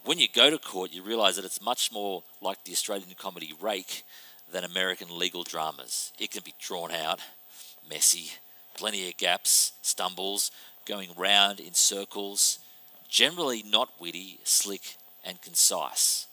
When 0.06 0.18
you 0.18 0.28
go 0.28 0.50
to 0.50 0.58
court, 0.58 0.92
you 0.92 1.04
realise 1.04 1.36
that 1.36 1.46
it's 1.46 1.62
much 1.62 1.92
more 1.92 2.24
like 2.42 2.64
the 2.64 2.72
Australian 2.72 3.10
comedy 3.16 3.54
Rake 3.62 4.04
than 4.52 4.64
American 4.64 5.18
legal 5.18 5.44
dramas. 5.44 6.12
It 6.20 6.32
can 6.32 6.44
be 6.44 6.54
drawn 6.60 6.92
out, 6.92 7.20
messy, 7.90 8.32
plenty 8.76 9.08
of 9.10 9.18
gaps, 9.18 9.74
stumbles, 9.82 10.52
going 10.86 11.10
round 11.18 11.60
in 11.60 11.74
circles, 11.74 12.60
generally 13.10 13.64
not 13.64 13.90
witty, 14.00 14.40
slick, 14.44 14.96
and 15.24 15.42
concise. 15.42 16.28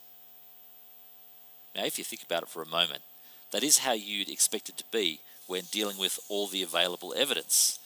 Now, 1.74 1.84
if 1.84 1.98
you 1.98 2.04
think 2.04 2.22
about 2.22 2.42
it 2.42 2.48
for 2.48 2.62
a 2.62 2.66
moment, 2.66 3.02
that 3.50 3.62
is 3.62 3.78
how 3.78 3.92
you'd 3.92 4.30
expect 4.30 4.68
it 4.68 4.76
to 4.78 4.84
be 4.92 5.20
when 5.46 5.62
dealing 5.70 5.98
with 5.98 6.18
all 6.28 6.46
the 6.46 6.62
available 6.62 7.14
evidence. 7.16 7.78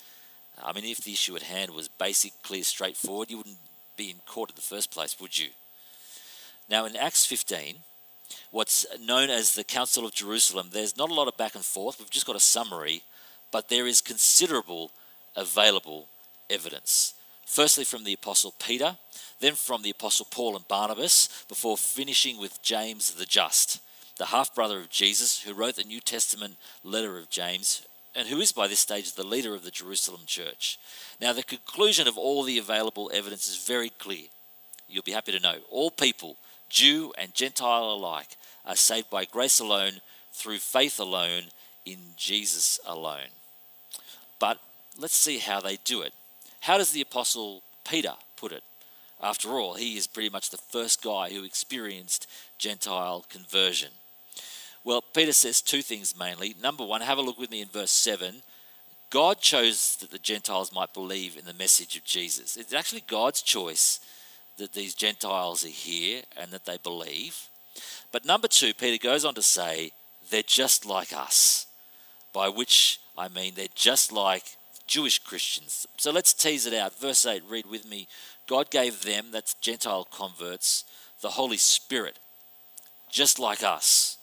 I 0.62 0.72
mean, 0.72 0.84
if 0.84 0.98
the 0.98 1.12
issue 1.12 1.36
at 1.36 1.42
hand 1.42 1.70
was 1.72 1.88
basic, 1.88 2.42
clear, 2.42 2.62
straightforward, 2.62 3.30
you 3.30 3.38
wouldn't 3.38 3.58
be 3.96 4.10
in 4.10 4.16
court 4.26 4.50
in 4.50 4.56
the 4.56 4.62
first 4.62 4.90
place, 4.90 5.18
would 5.20 5.38
you? 5.38 5.48
Now, 6.68 6.84
in 6.84 6.96
Acts 6.96 7.26
15, 7.26 7.76
what's 8.50 8.86
known 9.00 9.30
as 9.30 9.54
the 9.54 9.64
Council 9.64 10.04
of 10.04 10.14
Jerusalem. 10.14 10.70
There's 10.72 10.96
not 10.96 11.10
a 11.10 11.14
lot 11.14 11.28
of 11.28 11.36
back 11.36 11.54
and 11.54 11.64
forth. 11.64 11.98
We've 11.98 12.10
just 12.10 12.26
got 12.26 12.36
a 12.36 12.40
summary, 12.40 13.02
but 13.50 13.68
there 13.68 13.86
is 13.86 14.00
considerable 14.00 14.90
available 15.36 16.08
evidence. 16.48 17.14
Firstly, 17.44 17.84
from 17.84 18.04
the 18.04 18.14
Apostle 18.14 18.54
Peter, 18.58 18.96
then 19.40 19.54
from 19.54 19.82
the 19.82 19.90
Apostle 19.90 20.26
Paul 20.30 20.56
and 20.56 20.66
Barnabas, 20.66 21.44
before 21.48 21.76
finishing 21.76 22.38
with 22.38 22.62
James 22.62 23.14
the 23.14 23.26
Just, 23.26 23.80
the 24.18 24.26
half 24.26 24.54
brother 24.54 24.78
of 24.78 24.90
Jesus, 24.90 25.42
who 25.42 25.54
wrote 25.54 25.76
the 25.76 25.84
New 25.84 26.00
Testament 26.00 26.56
letter 26.82 27.18
of 27.18 27.30
James, 27.30 27.86
and 28.16 28.28
who 28.28 28.40
is 28.40 28.50
by 28.50 28.66
this 28.66 28.80
stage 28.80 29.12
the 29.12 29.22
leader 29.22 29.54
of 29.54 29.62
the 29.62 29.70
Jerusalem 29.70 30.22
church. 30.26 30.78
Now, 31.20 31.32
the 31.32 31.42
conclusion 31.42 32.08
of 32.08 32.16
all 32.16 32.42
the 32.42 32.58
available 32.58 33.10
evidence 33.12 33.46
is 33.46 33.64
very 33.64 33.90
clear. 33.90 34.24
You'll 34.88 35.02
be 35.02 35.12
happy 35.12 35.32
to 35.32 35.40
know. 35.40 35.56
All 35.70 35.90
people 35.90 36.36
Jew 36.68 37.12
and 37.16 37.34
Gentile 37.34 37.84
alike, 37.84 38.36
are 38.64 38.76
saved 38.76 39.10
by 39.10 39.24
grace 39.24 39.60
alone, 39.60 40.00
through 40.32 40.58
faith 40.58 40.98
alone, 41.00 41.44
in 41.84 41.98
Jesus 42.16 42.80
alone. 42.84 43.30
But 44.38 44.58
let's 44.98 45.14
see 45.14 45.38
how 45.38 45.60
they 45.60 45.78
do 45.84 46.02
it. 46.02 46.12
How 46.60 46.78
does 46.78 46.90
the 46.90 47.00
Apostle 47.00 47.62
Peter 47.88 48.14
put 48.36 48.52
it? 48.52 48.64
After 49.22 49.50
all, 49.52 49.74
he 49.74 49.96
is 49.96 50.06
pretty 50.06 50.28
much 50.28 50.50
the 50.50 50.58
first 50.58 51.02
guy 51.02 51.30
who 51.30 51.44
experienced 51.44 52.26
Gentile 52.58 53.24
conversion. 53.28 53.90
Well, 54.84 55.00
Peter 55.00 55.32
says 55.32 55.62
two 55.62 55.82
things 55.82 56.18
mainly. 56.18 56.54
Number 56.62 56.84
one, 56.84 57.00
have 57.00 57.18
a 57.18 57.22
look 57.22 57.38
with 57.38 57.50
me 57.50 57.62
in 57.62 57.68
verse 57.68 57.90
7. 57.90 58.42
God 59.10 59.40
chose 59.40 59.96
that 59.96 60.10
the 60.10 60.18
Gentiles 60.18 60.72
might 60.72 60.92
believe 60.92 61.36
in 61.36 61.44
the 61.44 61.54
message 61.54 61.96
of 61.96 62.04
Jesus. 62.04 62.56
It's 62.56 62.74
actually 62.74 63.04
God's 63.06 63.42
choice 63.42 64.00
that 64.58 64.72
these 64.72 64.94
Gentiles 64.94 65.64
are 65.64 65.68
here 65.68 66.22
and 66.36 66.50
that 66.50 66.64
they 66.64 66.78
believe. 66.78 67.48
But 68.12 68.24
number 68.24 68.48
two, 68.48 68.72
Peter 68.74 69.02
goes 69.02 69.24
on 69.24 69.34
to 69.34 69.42
say, 69.42 69.92
they're 70.30 70.42
just 70.42 70.86
like 70.86 71.12
us, 71.12 71.66
by 72.32 72.48
which 72.48 73.00
I 73.16 73.28
mean 73.28 73.52
they're 73.54 73.68
just 73.74 74.12
like 74.12 74.56
Jewish 74.86 75.18
Christians. 75.18 75.86
So 75.96 76.10
let's 76.10 76.32
tease 76.32 76.66
it 76.66 76.74
out. 76.74 76.98
Verse 76.98 77.24
8, 77.26 77.42
read 77.48 77.66
with 77.66 77.88
me. 77.88 78.08
God 78.46 78.70
gave 78.70 79.02
them, 79.02 79.26
that's 79.32 79.54
Gentile 79.54 80.06
converts, 80.10 80.84
the 81.20 81.30
Holy 81.30 81.56
Spirit, 81.56 82.18
just 83.10 83.38
like 83.38 83.62
us. 83.62 84.18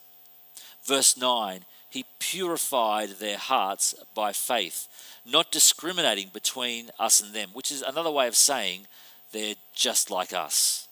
Verse 0.84 1.18
9, 1.18 1.62
He 1.90 2.06
purified 2.20 3.10
their 3.12 3.38
hearts 3.38 3.96
by 4.16 4.32
faith, 4.32 4.88
not 5.26 5.52
discriminating 5.52 6.30
between 6.34 6.90
us 7.00 7.22
and 7.22 7.34
them, 7.34 7.50
which 7.54 7.72
is 7.72 7.82
another 7.82 8.12
way 8.12 8.28
of 8.28 8.36
saying 8.36 8.88
They're 9.34 9.56
just 9.74 10.10
like 10.10 10.32
us. 10.32 10.88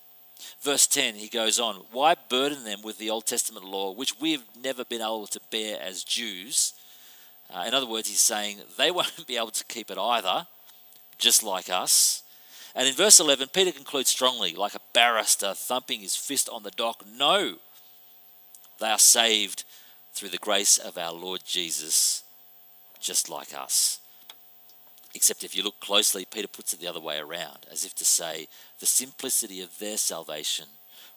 Verse 0.61 0.87
10, 0.87 1.15
he 1.15 1.29
goes 1.29 1.59
on, 1.59 1.75
Why 1.91 2.15
burden 2.29 2.65
them 2.65 2.81
with 2.83 2.97
the 2.97 3.09
Old 3.09 3.25
Testament 3.25 3.65
law, 3.65 3.91
which 3.91 4.19
we've 4.19 4.43
never 4.61 4.83
been 4.83 5.01
able 5.01 5.27
to 5.27 5.39
bear 5.51 5.79
as 5.81 6.03
Jews? 6.03 6.73
Uh, 7.53 7.63
in 7.67 7.73
other 7.73 7.87
words, 7.87 8.09
he's 8.09 8.21
saying 8.21 8.57
they 8.77 8.91
won't 8.91 9.25
be 9.27 9.37
able 9.37 9.51
to 9.51 9.63
keep 9.65 9.89
it 9.89 9.97
either, 9.97 10.47
just 11.17 11.43
like 11.43 11.69
us. 11.69 12.23
And 12.75 12.87
in 12.87 12.93
verse 12.93 13.19
11, 13.19 13.49
Peter 13.53 13.71
concludes 13.71 14.09
strongly, 14.09 14.53
like 14.53 14.75
a 14.75 14.81
barrister 14.93 15.53
thumping 15.53 15.99
his 15.99 16.15
fist 16.15 16.49
on 16.49 16.63
the 16.63 16.71
dock 16.71 17.03
No, 17.17 17.55
they 18.79 18.87
are 18.87 18.99
saved 18.99 19.65
through 20.13 20.29
the 20.29 20.37
grace 20.37 20.77
of 20.77 20.97
our 20.97 21.13
Lord 21.13 21.41
Jesus, 21.45 22.23
just 22.99 23.29
like 23.29 23.53
us. 23.53 24.00
Except 25.13 25.43
if 25.43 25.55
you 25.55 25.63
look 25.63 25.79
closely, 25.79 26.25
Peter 26.25 26.47
puts 26.47 26.73
it 26.73 26.79
the 26.79 26.87
other 26.87 26.99
way 26.99 27.17
around, 27.19 27.65
as 27.71 27.85
if 27.85 27.93
to 27.95 28.05
say, 28.05 28.47
the 28.79 28.85
simplicity 28.85 29.61
of 29.61 29.79
their 29.79 29.97
salvation 29.97 30.65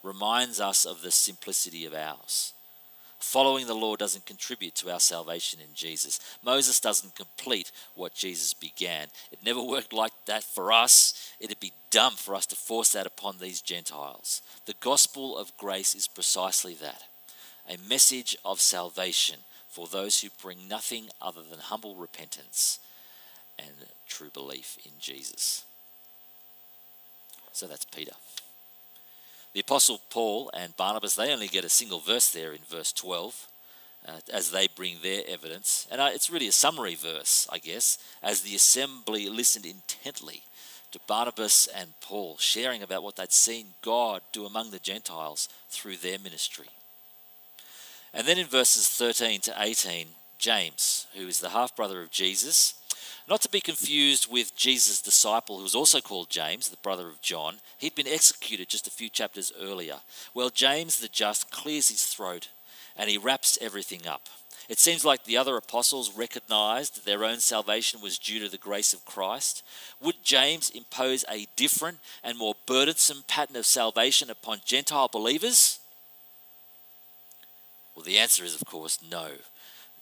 reminds 0.03 0.59
us 0.59 0.85
of 0.85 1.01
the 1.01 1.11
simplicity 1.11 1.85
of 1.85 1.93
ours. 1.93 2.53
Following 3.19 3.65
the 3.65 3.73
law 3.73 3.95
doesn't 3.95 4.25
contribute 4.25 4.75
to 4.75 4.91
our 4.91 4.99
salvation 4.99 5.59
in 5.59 5.73
Jesus. 5.73 6.19
Moses 6.43 6.79
doesn't 6.79 7.15
complete 7.15 7.71
what 7.95 8.13
Jesus 8.13 8.53
began. 8.53 9.07
It 9.31 9.39
never 9.43 9.63
worked 9.63 9.93
like 9.93 10.11
that 10.27 10.43
for 10.43 10.71
us. 10.71 11.33
It'd 11.39 11.59
be 11.59 11.73
dumb 11.89 12.13
for 12.13 12.35
us 12.35 12.45
to 12.47 12.55
force 12.55 12.91
that 12.91 13.07
upon 13.07 13.37
these 13.39 13.61
Gentiles. 13.61 14.41
The 14.65 14.75
gospel 14.79 15.37
of 15.37 15.57
grace 15.57 15.95
is 15.95 16.07
precisely 16.07 16.75
that 16.75 17.03
a 17.67 17.77
message 17.89 18.37
of 18.45 18.61
salvation 18.61 19.39
for 19.69 19.87
those 19.87 20.21
who 20.21 20.29
bring 20.41 20.67
nothing 20.67 21.05
other 21.19 21.41
than 21.41 21.59
humble 21.59 21.95
repentance 21.95 22.79
and 23.59 23.69
true 24.07 24.29
belief 24.29 24.77
in 24.85 24.91
Jesus. 24.99 25.65
So 27.51 27.67
that's 27.67 27.85
Peter. 27.85 28.11
The 29.53 29.61
Apostle 29.61 30.01
Paul 30.09 30.51
and 30.53 30.75
Barnabas, 30.75 31.15
they 31.15 31.31
only 31.31 31.47
get 31.47 31.63
a 31.63 31.69
single 31.69 31.99
verse 31.99 32.29
there 32.29 32.51
in 32.51 32.59
verse 32.69 32.91
12 32.91 33.47
uh, 34.07 34.11
as 34.31 34.51
they 34.51 34.67
bring 34.67 34.97
their 35.01 35.23
evidence. 35.27 35.87
And 35.89 36.01
uh, 36.01 36.09
it's 36.13 36.29
really 36.29 36.47
a 36.47 36.51
summary 36.51 36.95
verse, 36.95 37.47
I 37.51 37.59
guess, 37.59 37.97
as 38.21 38.41
the 38.41 38.55
assembly 38.55 39.29
listened 39.29 39.65
intently 39.65 40.43
to 40.91 40.99
Barnabas 41.07 41.67
and 41.67 41.99
Paul, 42.01 42.37
sharing 42.37 42.83
about 42.83 43.03
what 43.03 43.15
they'd 43.15 43.31
seen 43.31 43.67
God 43.81 44.21
do 44.31 44.45
among 44.45 44.71
the 44.71 44.79
Gentiles 44.79 45.49
through 45.69 45.97
their 45.97 46.19
ministry. 46.19 46.67
And 48.13 48.27
then 48.27 48.37
in 48.37 48.47
verses 48.47 48.87
13 48.87 49.41
to 49.41 49.55
18, 49.57 50.07
James, 50.37 51.07
who 51.15 51.27
is 51.27 51.39
the 51.39 51.49
half 51.49 51.75
brother 51.75 52.01
of 52.01 52.11
Jesus, 52.11 52.75
not 53.27 53.41
to 53.41 53.49
be 53.49 53.61
confused 53.61 54.31
with 54.31 54.55
Jesus' 54.55 55.01
disciple, 55.01 55.57
who 55.57 55.63
was 55.63 55.75
also 55.75 55.99
called 55.99 56.29
James, 56.29 56.69
the 56.69 56.77
brother 56.77 57.07
of 57.07 57.21
John. 57.21 57.57
He'd 57.77 57.95
been 57.95 58.07
executed 58.07 58.69
just 58.69 58.87
a 58.87 58.91
few 58.91 59.09
chapters 59.09 59.51
earlier. 59.59 59.97
Well, 60.33 60.49
James 60.49 60.99
the 60.99 61.07
just 61.07 61.51
clears 61.51 61.89
his 61.89 62.05
throat 62.05 62.49
and 62.95 63.09
he 63.09 63.17
wraps 63.17 63.57
everything 63.59 64.07
up. 64.07 64.27
It 64.67 64.79
seems 64.79 65.05
like 65.05 65.23
the 65.23 65.37
other 65.37 65.57
apostles 65.57 66.17
recognized 66.17 66.95
that 66.95 67.05
their 67.05 67.23
own 67.23 67.39
salvation 67.39 68.01
was 68.01 68.17
due 68.17 68.39
to 68.39 68.49
the 68.49 68.57
grace 68.57 68.93
of 68.93 69.05
Christ. 69.05 69.63
Would 70.01 70.23
James 70.23 70.71
impose 70.71 71.23
a 71.29 71.47
different 71.55 71.99
and 72.23 72.37
more 72.37 72.55
burdensome 72.65 73.23
pattern 73.27 73.55
of 73.57 73.65
salvation 73.65 74.29
upon 74.29 74.61
Gentile 74.65 75.07
believers? 75.07 75.79
Well, 77.95 78.03
the 78.03 78.17
answer 78.17 78.43
is, 78.43 78.59
of 78.59 78.65
course, 78.65 78.99
no. 79.09 79.33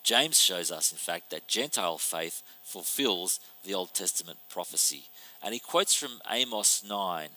James 0.04 0.38
shows 0.38 0.70
us, 0.70 0.92
in 0.92 0.98
fact, 0.98 1.30
that 1.30 1.48
Gentile 1.48 1.96
faith 1.96 2.42
fulfills 2.62 3.40
the 3.64 3.74
Old 3.74 3.94
Testament 3.94 4.38
prophecy. 4.50 5.04
And 5.42 5.54
he 5.54 5.58
quotes 5.58 5.94
from 5.94 6.20
Amos 6.30 6.84
9, 6.86 7.28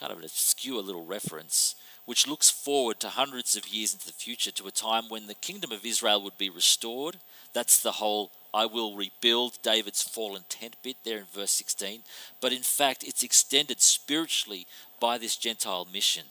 kind 0.00 0.12
of 0.12 0.18
an 0.18 0.24
obscure 0.24 0.80
little 0.80 1.04
reference, 1.04 1.74
which 2.04 2.28
looks 2.28 2.48
forward 2.48 3.00
to 3.00 3.08
hundreds 3.08 3.56
of 3.56 3.66
years 3.66 3.92
into 3.92 4.06
the 4.06 4.12
future 4.12 4.52
to 4.52 4.68
a 4.68 4.70
time 4.70 5.08
when 5.08 5.26
the 5.26 5.34
kingdom 5.34 5.72
of 5.72 5.84
Israel 5.84 6.22
would 6.22 6.38
be 6.38 6.48
restored. 6.48 7.16
That's 7.52 7.80
the 7.80 7.92
whole 7.92 8.30
I 8.54 8.66
will 8.66 8.94
rebuild 8.94 9.58
David's 9.62 10.02
fallen 10.02 10.44
tent 10.48 10.76
bit 10.84 10.98
there 11.04 11.18
in 11.18 11.24
verse 11.24 11.50
16. 11.50 12.02
But 12.40 12.52
in 12.52 12.62
fact, 12.62 13.02
it's 13.02 13.24
extended 13.24 13.82
spiritually 13.82 14.68
by 15.00 15.18
this 15.18 15.36
Gentile 15.36 15.88
mission, 15.92 16.26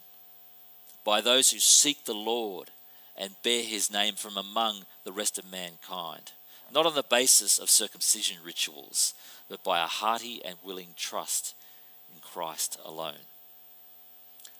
by 1.04 1.20
those 1.20 1.50
who 1.50 1.58
seek 1.58 2.04
the 2.04 2.14
Lord 2.14 2.70
and 3.16 3.36
bear 3.42 3.62
his 3.62 3.92
name 3.92 4.14
from 4.14 4.36
among 4.36 4.84
the 5.06 5.12
rest 5.12 5.38
of 5.38 5.50
mankind, 5.50 6.32
not 6.74 6.84
on 6.84 6.96
the 6.96 7.02
basis 7.04 7.58
of 7.58 7.70
circumcision 7.70 8.38
rituals, 8.44 9.14
but 9.48 9.62
by 9.62 9.78
a 9.78 9.86
hearty 9.86 10.42
and 10.44 10.56
willing 10.64 10.88
trust 10.96 11.54
in 12.12 12.20
Christ 12.20 12.76
alone. 12.84 13.24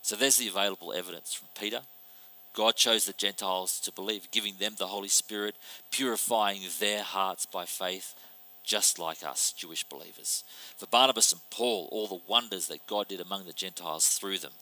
So 0.02 0.14
there's 0.14 0.36
the 0.36 0.46
available 0.46 0.92
evidence 0.92 1.34
from 1.34 1.48
Peter. 1.60 1.80
God 2.54 2.76
chose 2.76 3.04
the 3.04 3.12
Gentiles 3.12 3.80
to 3.80 3.92
believe, 3.92 4.30
giving 4.30 4.54
them 4.60 4.74
the 4.78 4.86
Holy 4.86 5.08
Spirit, 5.08 5.56
purifying 5.90 6.60
their 6.78 7.02
hearts 7.02 7.44
by 7.44 7.64
faith, 7.64 8.14
just 8.62 9.00
like 9.00 9.24
us, 9.26 9.52
Jewish 9.52 9.82
believers. 9.82 10.44
For 10.76 10.86
Barnabas 10.86 11.32
and 11.32 11.40
Paul, 11.50 11.88
all 11.90 12.06
the 12.06 12.20
wonders 12.28 12.68
that 12.68 12.86
God 12.86 13.08
did 13.08 13.20
among 13.20 13.46
the 13.46 13.52
Gentiles 13.52 14.08
through 14.08 14.38
them. 14.38 14.52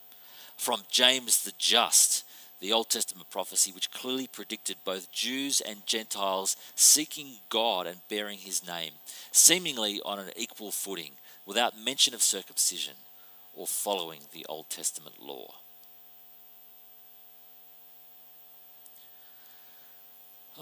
From 0.56 0.80
James 0.90 1.44
the 1.44 1.52
Just, 1.58 2.24
the 2.60 2.72
Old 2.72 2.88
Testament 2.88 3.30
prophecy, 3.30 3.72
which 3.72 3.90
clearly 3.90 4.26
predicted 4.26 4.76
both 4.84 5.12
Jews 5.12 5.60
and 5.60 5.86
Gentiles 5.86 6.56
seeking 6.74 7.36
God 7.48 7.86
and 7.86 7.98
bearing 8.08 8.38
his 8.38 8.66
name, 8.66 8.92
seemingly 9.32 10.00
on 10.04 10.18
an 10.18 10.30
equal 10.36 10.70
footing, 10.70 11.12
without 11.46 11.78
mention 11.78 12.14
of 12.14 12.22
circumcision 12.22 12.94
or 13.54 13.66
following 13.66 14.20
the 14.32 14.46
Old 14.48 14.70
Testament 14.70 15.22
law. 15.22 15.54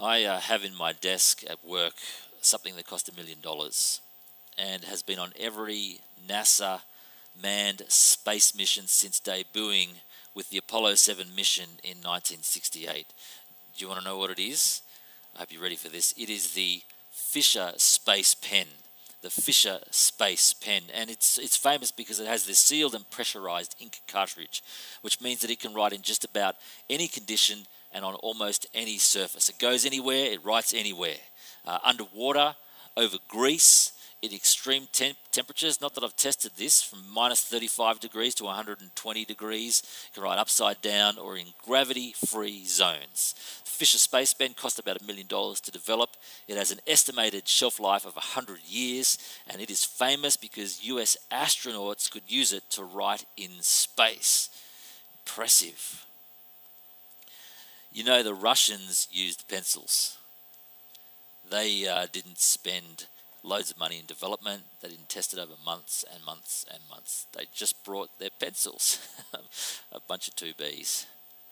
I 0.01 0.23
uh, 0.23 0.39
have 0.39 0.63
in 0.63 0.75
my 0.75 0.91
desk 0.91 1.43
at 1.47 1.65
work 1.65 1.93
something 2.41 2.75
that 2.75 2.87
cost 2.87 3.09
a 3.09 3.15
million 3.15 3.39
dollars 3.41 4.01
and 4.57 4.83
has 4.85 5.01
been 5.01 5.19
on 5.19 5.33
every 5.39 5.99
NASA 6.27 6.81
manned 7.41 7.83
space 7.87 8.55
mission 8.55 8.87
since 8.87 9.19
debuting 9.19 9.89
with 10.35 10.49
the 10.49 10.57
Apollo 10.57 10.95
7 10.95 11.35
mission 11.35 11.69
in 11.83 11.97
1968. 11.97 13.07
Do 13.75 13.83
you 13.83 13.87
want 13.87 14.01
to 14.01 14.05
know 14.05 14.17
what 14.17 14.29
it 14.29 14.39
is? 14.39 14.81
I 15.35 15.39
hope 15.39 15.51
you're 15.51 15.61
ready 15.61 15.75
for 15.75 15.89
this. 15.89 16.13
It 16.17 16.29
is 16.29 16.53
the 16.53 16.81
Fisher 17.11 17.73
Space 17.77 18.35
Pen. 18.35 18.67
The 19.21 19.29
Fisher 19.29 19.79
Space 19.89 20.51
Pen, 20.53 20.83
and 20.93 21.09
it's 21.09 21.37
it's 21.37 21.55
famous 21.55 21.91
because 21.91 22.19
it 22.19 22.27
has 22.27 22.45
this 22.45 22.59
sealed 22.59 22.93
and 22.93 23.09
pressurized 23.09 23.73
ink 23.79 24.01
cartridge, 24.05 24.61
which 25.01 25.21
means 25.21 25.39
that 25.39 25.49
it 25.49 25.61
can 25.61 25.73
write 25.73 25.93
in 25.93 26.01
just 26.01 26.25
about 26.25 26.55
any 26.89 27.07
condition 27.07 27.59
and 27.93 28.03
on 28.03 28.15
almost 28.15 28.67
any 28.73 28.97
surface. 28.97 29.47
It 29.47 29.59
goes 29.59 29.85
anywhere, 29.85 30.25
it 30.25 30.43
writes 30.43 30.73
anywhere. 30.73 31.15
Uh, 31.65 31.79
underwater, 31.85 32.55
over 32.97 33.17
grease, 33.29 33.93
in 34.23 34.33
extreme 34.33 34.87
temp- 34.93 35.17
temperatures. 35.33 35.81
Not 35.81 35.93
that 35.95 36.03
I've 36.03 36.15
tested 36.15 36.53
this 36.55 36.81
from 36.81 37.03
minus 37.13 37.43
35 37.43 37.99
degrees 37.99 38.33
to 38.35 38.45
120 38.45 39.25
degrees. 39.25 39.83
You 39.83 40.13
can 40.13 40.23
ride 40.23 40.39
upside 40.39 40.81
down 40.81 41.17
or 41.17 41.35
in 41.37 41.47
gravity 41.65 42.15
free 42.25 42.63
zones. 42.63 43.35
The 43.65 43.69
Fisher 43.69 43.97
Space 43.97 44.33
Pen 44.33 44.53
cost 44.53 44.79
about 44.79 45.01
a 45.01 45.03
million 45.03 45.27
dollars 45.27 45.59
to 45.61 45.71
develop. 45.71 46.11
It 46.47 46.55
has 46.55 46.71
an 46.71 46.79
estimated 46.87 47.49
shelf 47.49 47.81
life 47.81 48.05
of 48.05 48.15
100 48.15 48.59
years 48.65 49.17
and 49.45 49.61
it 49.61 49.69
is 49.69 49.83
famous 49.83 50.37
because 50.37 50.85
US 50.85 51.17
astronauts 51.29 52.09
could 52.09 52.23
use 52.25 52.53
it 52.53 52.69
to 52.71 52.83
write 52.85 53.25
in 53.35 53.51
space. 53.59 54.49
Impressive. 55.25 56.05
You 57.91 58.05
know, 58.05 58.23
the 58.23 58.33
Russians 58.33 59.09
used 59.11 59.49
pencils. 59.49 60.17
They 61.51 61.85
uh, 61.85 62.07
didn't 62.09 62.39
spend 62.39 63.07
loads 63.43 63.69
of 63.69 63.77
money 63.77 63.99
in 63.99 64.05
development. 64.05 64.63
They 64.81 64.89
didn't 64.89 65.09
test 65.09 65.33
it 65.33 65.39
over 65.39 65.53
months 65.65 66.03
and 66.11 66.23
months 66.25 66.65
and 66.71 66.79
months. 66.89 67.27
They 67.37 67.45
just 67.53 67.83
brought 67.83 68.17
their 68.19 68.29
pencils, 68.39 68.99
a 69.91 69.99
bunch 70.07 70.27
of 70.27 70.35
2Bs. 70.35 71.05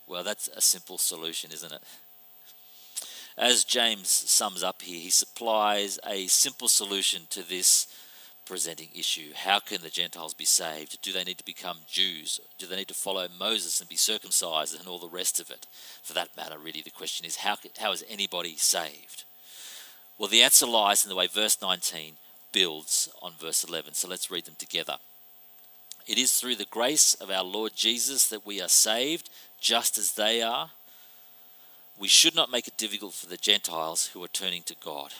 Well, 0.07 0.23
that's 0.23 0.47
a 0.49 0.61
simple 0.61 0.97
solution, 0.97 1.51
isn't 1.51 1.71
it? 1.71 1.83
As 3.37 3.63
James 3.63 4.09
sums 4.09 4.63
up 4.63 4.81
here, 4.81 4.99
he 4.99 5.09
supplies 5.09 5.99
a 6.05 6.27
simple 6.27 6.67
solution 6.67 7.23
to 7.29 7.47
this 7.47 7.87
presenting 8.45 8.89
issue. 8.93 9.31
How 9.33 9.59
can 9.59 9.81
the 9.81 9.89
Gentiles 9.89 10.33
be 10.33 10.45
saved? 10.45 11.01
Do 11.01 11.13
they 11.13 11.23
need 11.23 11.37
to 11.37 11.45
become 11.45 11.77
Jews? 11.87 12.39
Do 12.57 12.67
they 12.67 12.75
need 12.75 12.89
to 12.89 12.93
follow 12.93 13.27
Moses 13.39 13.79
and 13.79 13.87
be 13.87 13.95
circumcised 13.95 14.77
and 14.77 14.87
all 14.87 14.99
the 14.99 15.07
rest 15.07 15.39
of 15.39 15.49
it? 15.49 15.67
For 16.03 16.13
that 16.13 16.35
matter, 16.35 16.57
really, 16.59 16.81
the 16.81 16.89
question 16.89 17.25
is 17.25 17.37
how, 17.37 17.55
how 17.79 17.93
is 17.93 18.03
anybody 18.09 18.55
saved? 18.57 19.23
Well, 20.21 20.29
the 20.29 20.43
answer 20.43 20.67
lies 20.67 21.03
in 21.03 21.09
the 21.09 21.15
way 21.15 21.25
verse 21.25 21.57
19 21.63 22.13
builds 22.51 23.09
on 23.23 23.33
verse 23.39 23.63
11. 23.63 23.95
So 23.95 24.07
let's 24.07 24.29
read 24.29 24.45
them 24.45 24.53
together. 24.55 24.97
It 26.05 26.19
is 26.19 26.33
through 26.33 26.57
the 26.57 26.65
grace 26.65 27.15
of 27.15 27.31
our 27.31 27.43
Lord 27.43 27.71
Jesus 27.75 28.27
that 28.27 28.45
we 28.45 28.61
are 28.61 28.67
saved, 28.67 29.31
just 29.59 29.97
as 29.97 30.11
they 30.11 30.43
are. 30.43 30.69
We 31.97 32.07
should 32.07 32.35
not 32.35 32.51
make 32.51 32.67
it 32.67 32.77
difficult 32.77 33.15
for 33.15 33.25
the 33.25 33.35
Gentiles 33.35 34.11
who 34.13 34.23
are 34.23 34.27
turning 34.27 34.61
to 34.67 34.75
God. 34.85 35.11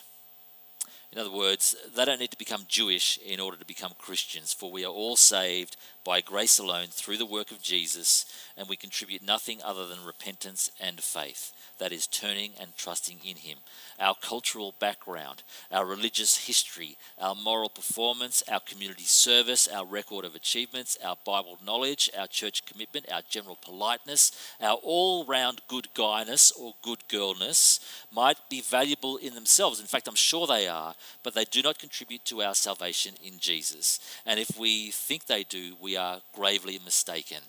In 1.12 1.18
other 1.18 1.32
words, 1.32 1.76
they 1.96 2.06
don't 2.06 2.20
need 2.20 2.30
to 2.30 2.38
become 2.38 2.66
Jewish 2.68 3.18
in 3.26 3.40
order 3.40 3.58
to 3.58 3.66
become 3.66 3.94
Christians, 3.98 4.54
for 4.54 4.72
we 4.72 4.86
are 4.86 4.94
all 4.94 5.16
saved 5.16 5.78
by 6.04 6.22
grace 6.22 6.58
alone 6.58 6.88
through 6.90 7.18
the 7.18 7.26
work 7.26 7.52
of 7.52 7.62
Jesus, 7.62 8.26
and 8.58 8.68
we 8.68 8.76
contribute 8.76 9.24
nothing 9.24 9.60
other 9.64 9.88
than 9.88 10.04
repentance 10.06 10.72
and 10.80 11.02
faith 11.02 11.52
that 11.82 11.92
is 11.92 12.06
turning 12.06 12.52
and 12.60 12.76
trusting 12.78 13.20
in 13.26 13.38
Him. 13.38 13.58
Our 14.00 14.16
cultural 14.22 14.76
background, 14.80 15.42
our 15.72 15.86
religious 15.86 16.46
history, 16.46 16.96
our 17.18 17.34
moral 17.34 17.70
performance, 17.70 18.44
our 18.52 18.60
community 18.60 19.04
service, 19.04 19.68
our 19.68 19.86
record 19.86 20.24
of 20.24 20.36
achievements, 20.36 20.98
our 21.04 21.18
Bible 21.26 21.58
knowledge, 21.66 22.10
our 22.18 22.28
church 22.28 22.66
commitment, 22.66 23.12
our 23.12 23.22
general 23.28 23.58
politeness, 23.60 24.32
our 24.62 24.78
all 24.84 25.26
round 25.26 25.62
good 25.68 25.88
guyness 25.96 26.52
or 26.52 26.76
good 26.84 27.08
girlness 27.08 27.80
might 28.12 28.38
be 28.48 28.62
valuable 28.62 29.18
in 29.18 29.34
themselves. 29.34 29.80
In 29.80 29.88
fact, 29.88 30.08
I'm 30.08 30.16
sure 30.16 30.46
they 30.46 30.68
are, 30.68 30.94
but 31.24 31.34
they 31.34 31.46
do 31.46 31.64
not 31.64 31.80
contribute 31.80 32.26
to 32.26 32.44
our 32.44 32.54
salvation 32.56 33.16
in 33.24 33.40
Jesus. 33.40 34.00
And 34.26 34.40
if 34.40 34.58
we 34.58 34.92
think 34.92 35.26
they 35.26 35.44
do, 35.44 35.76
we 35.82 35.90
are 35.97 36.21
gravely 36.34 36.80
mistaken. 36.84 37.39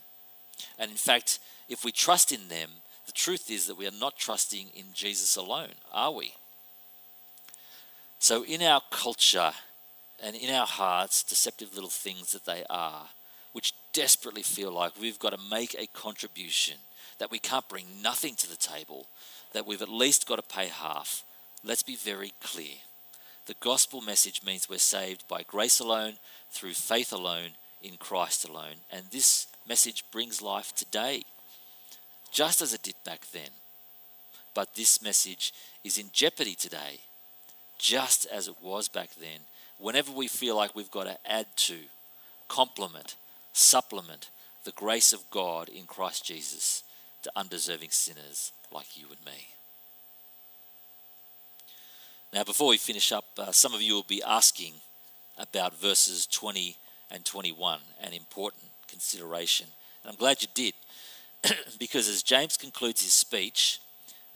And 0.79 0.91
in 0.91 0.97
fact, 0.97 1.39
if 1.69 1.85
we 1.85 1.93
trust 1.93 2.33
in 2.33 2.49
them, 2.49 2.71
the 3.07 3.13
truth 3.13 3.51
is 3.51 3.67
that 3.67 3.79
we 3.79 3.87
are 3.87 3.99
not 3.99 4.19
trusting 4.19 4.69
in 4.75 4.87
Jesus 4.95 5.37
alone, 5.37 5.75
are 5.93 6.13
we? 6.13 6.35
So, 8.19 8.45
in 8.45 8.63
our 8.63 8.81
culture 8.91 9.53
and 10.23 10.37
in 10.37 10.55
our 10.55 10.67
hearts, 10.67 11.25
deceptive 11.25 11.75
little 11.75 11.91
things 11.91 12.33
that 12.33 12.47
they 12.47 12.65
are, 12.71 13.09
which 13.53 13.75
desperately 13.93 14.43
feel 14.43 14.71
like 14.71 14.93
we've 15.01 15.19
got 15.19 15.31
to 15.31 15.51
make 15.51 15.75
a 15.75 15.89
contribution, 15.89 16.77
that 17.19 17.31
we 17.31 17.39
can't 17.39 17.69
bring 17.69 17.87
nothing 18.03 18.35
to 18.37 18.49
the 18.49 18.57
table, 18.57 19.07
that 19.53 19.67
we've 19.67 19.83
at 19.83 19.89
least 19.89 20.29
got 20.29 20.37
to 20.37 20.43
pay 20.43 20.69
half, 20.69 21.25
let's 21.65 21.83
be 21.83 21.97
very 21.97 22.33
clear. 22.43 22.77
The 23.47 23.55
gospel 23.59 24.01
message 24.01 24.43
means 24.45 24.69
we're 24.69 24.79
saved 24.79 25.27
by 25.27 25.43
grace 25.43 25.81
alone, 25.81 26.15
through 26.51 26.75
faith 26.75 27.13
alone, 27.13 27.51
in 27.83 27.97
Christ 27.97 28.49
alone. 28.49 28.77
And 28.91 29.05
this 29.11 29.47
message 29.69 30.05
brings 30.11 30.43
life 30.43 30.75
today 30.75 31.25
just 32.33 32.63
as 32.63 32.73
it 32.73 32.83
did 32.83 32.95
back 33.05 33.27
then. 33.33 33.51
But 34.55 34.75
this 34.75 35.03
message 35.03 35.53
is 35.85 35.99
in 35.99 36.11
jeopardy 36.13 36.55
today, 36.55 37.01
just 37.79 38.27
as 38.27 38.49
it 38.49 38.57
was 38.63 38.89
back 38.89 39.11
then. 39.21 39.41
Whenever 39.79 40.13
we 40.13 40.29
feel 40.29 40.57
like 40.57 40.75
we've 40.75 40.91
got 40.91 41.05
to 41.05 41.19
add 41.27 41.47
to, 41.57 41.79
complement, 42.49 43.17
supplement 43.53 44.31
the 44.65 44.73
grace 44.73 45.13
of 45.13 45.29
God 45.31 45.69
in 45.69 45.85
Christ 45.85 46.25
Jesus 46.25 46.85
to 47.23 47.33
undeserving 47.37 47.91
sinners 47.91 48.53
like 48.73 48.97
you 48.97 49.07
and 49.09 49.25
me. 49.25 49.49
Now, 52.33 52.45
before 52.45 52.69
we 52.69 52.79
finish 52.79 53.13
up, 53.13 53.25
uh, 53.37 53.53
some 53.53 53.75
of 53.75 53.83
you 53.83 53.95
will 53.95 54.05
be 54.05 54.23
asking 54.23 54.75
about 55.37 55.79
verses 55.79 56.27
20 56.27 56.77
and 57.13 57.25
21, 57.25 57.81
an 58.03 58.13
important 58.13 58.65
consideration. 58.89 59.67
And 60.03 60.11
I'm 60.11 60.19
glad 60.19 60.43
you 60.43 60.49
did, 60.55 60.75
because 61.79 62.09
as 62.09 62.23
James 62.23 62.57
concludes 62.57 63.03
his 63.03 63.13
speech, 63.13 63.81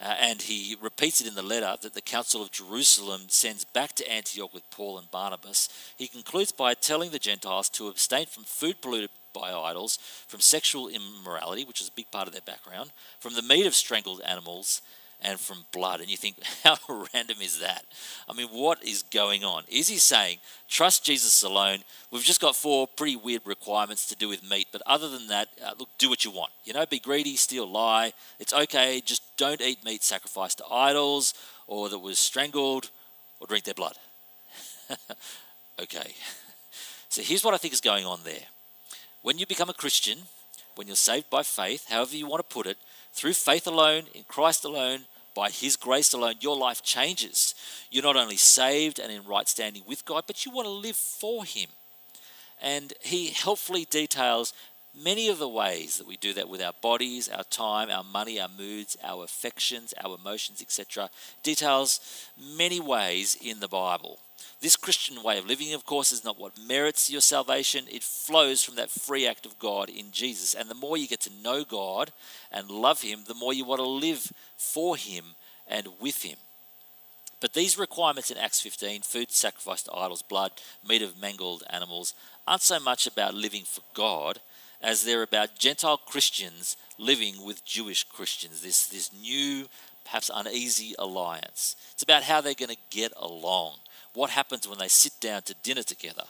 uh, 0.00 0.14
and 0.20 0.42
he 0.42 0.76
repeats 0.80 1.22
it 1.22 1.26
in 1.26 1.34
the 1.34 1.42
letter 1.42 1.74
that 1.80 1.94
the 1.94 2.02
Council 2.02 2.42
of 2.42 2.52
Jerusalem 2.52 3.22
sends 3.28 3.64
back 3.64 3.94
to 3.94 4.12
Antioch 4.12 4.52
with 4.52 4.70
Paul 4.70 4.98
and 4.98 5.10
Barnabas. 5.10 5.70
He 5.96 6.06
concludes 6.06 6.52
by 6.52 6.74
telling 6.74 7.10
the 7.10 7.18
Gentiles 7.18 7.70
to 7.70 7.88
abstain 7.88 8.26
from 8.26 8.44
food 8.44 8.82
polluted 8.82 9.08
by 9.32 9.52
idols, 9.52 9.98
from 10.26 10.40
sexual 10.40 10.88
immorality, 10.88 11.64
which 11.64 11.80
is 11.80 11.88
a 11.88 11.92
big 11.92 12.10
part 12.10 12.26
of 12.26 12.34
their 12.34 12.42
background, 12.42 12.92
from 13.20 13.34
the 13.34 13.42
meat 13.42 13.66
of 13.66 13.74
strangled 13.74 14.20
animals, 14.22 14.82
and 15.22 15.38
from 15.40 15.64
blood. 15.72 16.00
And 16.00 16.11
you 16.11 16.16
think, 16.16 16.37
how 16.64 16.76
random 16.88 17.38
is 17.40 17.61
that? 17.61 17.85
I 18.29 18.33
mean, 18.33 18.48
what 18.48 18.83
is 18.85 19.02
going 19.02 19.44
on? 19.44 19.64
Is 19.68 19.88
he 19.88 19.98
saying, 19.98 20.38
trust 20.68 21.05
Jesus 21.05 21.42
alone? 21.42 21.79
We've 22.11 22.22
just 22.22 22.40
got 22.40 22.57
four 22.57 22.87
pretty 22.87 23.16
weird 23.16 23.42
requirements 23.44 24.07
to 24.09 24.16
do 24.16 24.29
with 24.29 24.48
meat, 24.48 24.68
but 24.72 24.83
other 24.87 25.09
than 25.09 25.29
that, 25.29 25.48
uh, 25.64 25.72
look, 25.79 25.88
do 25.98 26.09
what 26.09 26.24
you 26.24 26.31
want. 26.31 26.52
You 26.64 26.72
know, 26.72 26.87
be 26.87 26.98
greedy, 26.98 27.37
steal, 27.37 27.70
lie. 27.70 28.12
It's 28.38 28.52
okay. 28.52 29.00
Just 29.05 29.22
don't 29.37 29.61
eat 29.61 29.85
meat 29.85 30.02
sacrificed 30.02 30.59
to 30.59 30.64
idols 30.70 31.35
or 31.66 31.88
that 31.88 31.98
was 31.98 32.18
strangled 32.18 32.90
or 33.40 33.46
drink 33.46 33.64
their 33.64 33.74
blood. 33.74 33.96
okay. 35.81 36.14
So 37.09 37.22
here's 37.22 37.44
what 37.44 37.55
I 37.55 37.57
think 37.57 37.72
is 37.72 37.81
going 37.81 38.05
on 38.05 38.20
there. 38.24 38.44
When 39.22 39.38
you 39.38 39.46
become 39.46 39.70
a 39.70 39.74
Christian, 39.74 40.18
when 40.74 40.87
you're 40.87 40.96
saved 40.96 41.31
by 41.31 41.42
faith, 41.42 41.87
however 41.88 42.14
you 42.14 42.26
want 42.26 42.46
to 42.46 42.55
put 42.55 42.66
it, 42.66 42.76
through 43.16 43.33
faith 43.33 43.66
alone, 43.66 44.05
in 44.14 44.24
Christ 44.29 44.64
alone, 44.64 45.07
by 45.35 45.48
His 45.50 45.76
grace 45.76 46.12
alone, 46.12 46.35
your 46.40 46.57
life 46.57 46.83
changes. 46.83 47.55
You're 47.90 48.02
not 48.02 48.16
only 48.16 48.37
saved 48.37 48.98
and 48.98 49.11
in 49.11 49.24
right 49.24 49.48
standing 49.48 49.83
with 49.88 50.05
God, 50.05 50.24
but 50.26 50.44
you 50.44 50.52
want 50.52 50.66
to 50.66 50.72
live 50.72 50.96
for 50.96 51.44
Him. 51.44 51.70
And 52.61 52.92
He 53.00 53.29
helpfully 53.31 53.87
details 53.87 54.52
many 55.02 55.28
of 55.28 55.38
the 55.38 55.48
ways 55.48 55.98
that 55.98 56.06
we 56.06 56.16
do 56.16 56.32
that 56.35 56.48
with 56.48 56.62
our 56.62 56.72
bodies, 56.80 57.28
our 57.28 57.44
time, 57.44 57.90
our 57.90 58.04
money, 58.04 58.40
our 58.40 58.48
moods, 58.48 58.96
our 59.02 59.24
affections, 59.24 59.92
our 60.02 60.16
emotions, 60.16 60.62
etc. 60.62 61.11
Details 61.42 62.28
many 62.56 62.80
ways 62.80 63.37
in 63.40 63.61
the 63.61 63.68
Bible. 63.68 64.18
This 64.61 64.76
Christian 64.76 65.22
way 65.22 65.38
of 65.38 65.46
living, 65.46 65.74
of 65.74 65.85
course, 65.85 66.12
is 66.12 66.24
not 66.24 66.40
what 66.40 66.59
merits 66.59 67.11
your 67.11 67.20
salvation. 67.20 67.85
It 67.90 68.02
flows 68.02 68.62
from 68.62 68.76
that 68.76 68.90
free 68.90 69.26
act 69.26 69.44
of 69.44 69.59
God 69.59 69.88
in 69.88 70.12
Jesus. 70.12 70.54
And 70.54 70.70
the 70.70 70.74
more 70.74 70.96
you 70.96 71.06
get 71.06 71.20
to 71.20 71.42
know 71.42 71.62
God 71.62 72.11
and 72.50 72.70
love 72.70 73.02
Him, 73.02 73.20
the 73.26 73.35
more 73.35 73.52
you 73.52 73.64
want 73.64 73.80
to 73.80 73.87
live 73.87 74.32
for 74.56 74.96
Him 74.96 75.24
and 75.68 75.88
with 76.00 76.22
Him. 76.22 76.38
But 77.38 77.52
these 77.52 77.78
requirements 77.78 78.30
in 78.30 78.38
Acts 78.38 78.61
15 78.61 79.02
food 79.02 79.30
sacrificed 79.30 79.87
to 79.87 79.94
idols, 79.94 80.22
blood, 80.22 80.52
meat 80.88 81.02
of 81.02 81.20
mangled 81.20 81.62
animals 81.68 82.14
aren't 82.46 82.62
so 82.62 82.80
much 82.80 83.06
about 83.06 83.35
living 83.35 83.64
for 83.64 83.82
God 83.92 84.40
as 84.82 85.04
they're 85.04 85.22
about 85.22 85.58
Gentile 85.58 85.96
Christians 85.98 86.76
living 86.98 87.44
with 87.44 87.64
Jewish 87.64 88.04
Christians, 88.04 88.60
this, 88.62 88.86
this 88.86 89.12
new, 89.12 89.66
perhaps 90.04 90.30
uneasy 90.32 90.94
alliance. 90.98 91.76
It's 91.92 92.02
about 92.02 92.22
how 92.22 92.40
they're 92.40 92.54
going 92.54 92.70
to 92.70 92.82
get 92.90 93.12
along 93.16 93.76
what 94.16 94.30
happens 94.30 94.66
when 94.66 94.78
they 94.78 94.88
sit 94.88 95.12
down 95.20 95.42
to 95.42 95.54
dinner 95.62 95.82
together. 95.82 96.24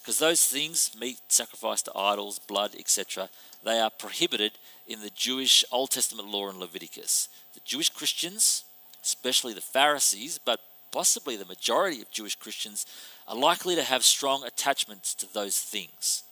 Because 0.00 0.18
those 0.18 0.44
things, 0.46 0.90
meat 0.98 1.18
sacrificed 1.28 1.84
to 1.84 1.96
idols, 1.96 2.38
blood, 2.38 2.74
etc., 2.78 3.28
they 3.62 3.78
are 3.78 3.90
prohibited 3.90 4.52
in 4.86 5.00
the 5.00 5.10
Jewish 5.10 5.64
Old 5.70 5.90
Testament 5.90 6.28
law 6.28 6.50
in 6.50 6.58
Leviticus. 6.58 7.28
The 7.54 7.60
Jewish 7.64 7.90
Christians, 7.90 8.64
especially 9.02 9.54
the 9.54 9.60
Pharisees, 9.60 10.38
but 10.38 10.60
possibly 10.90 11.36
the 11.36 11.44
majority 11.44 12.02
of 12.02 12.10
Jewish 12.10 12.34
Christians, 12.34 12.86
are 13.28 13.36
likely 13.36 13.74
to 13.76 13.82
have 13.82 14.02
strong 14.02 14.42
attachments 14.44 15.14
to 15.14 15.32
those 15.32 15.58
things. 15.58 16.24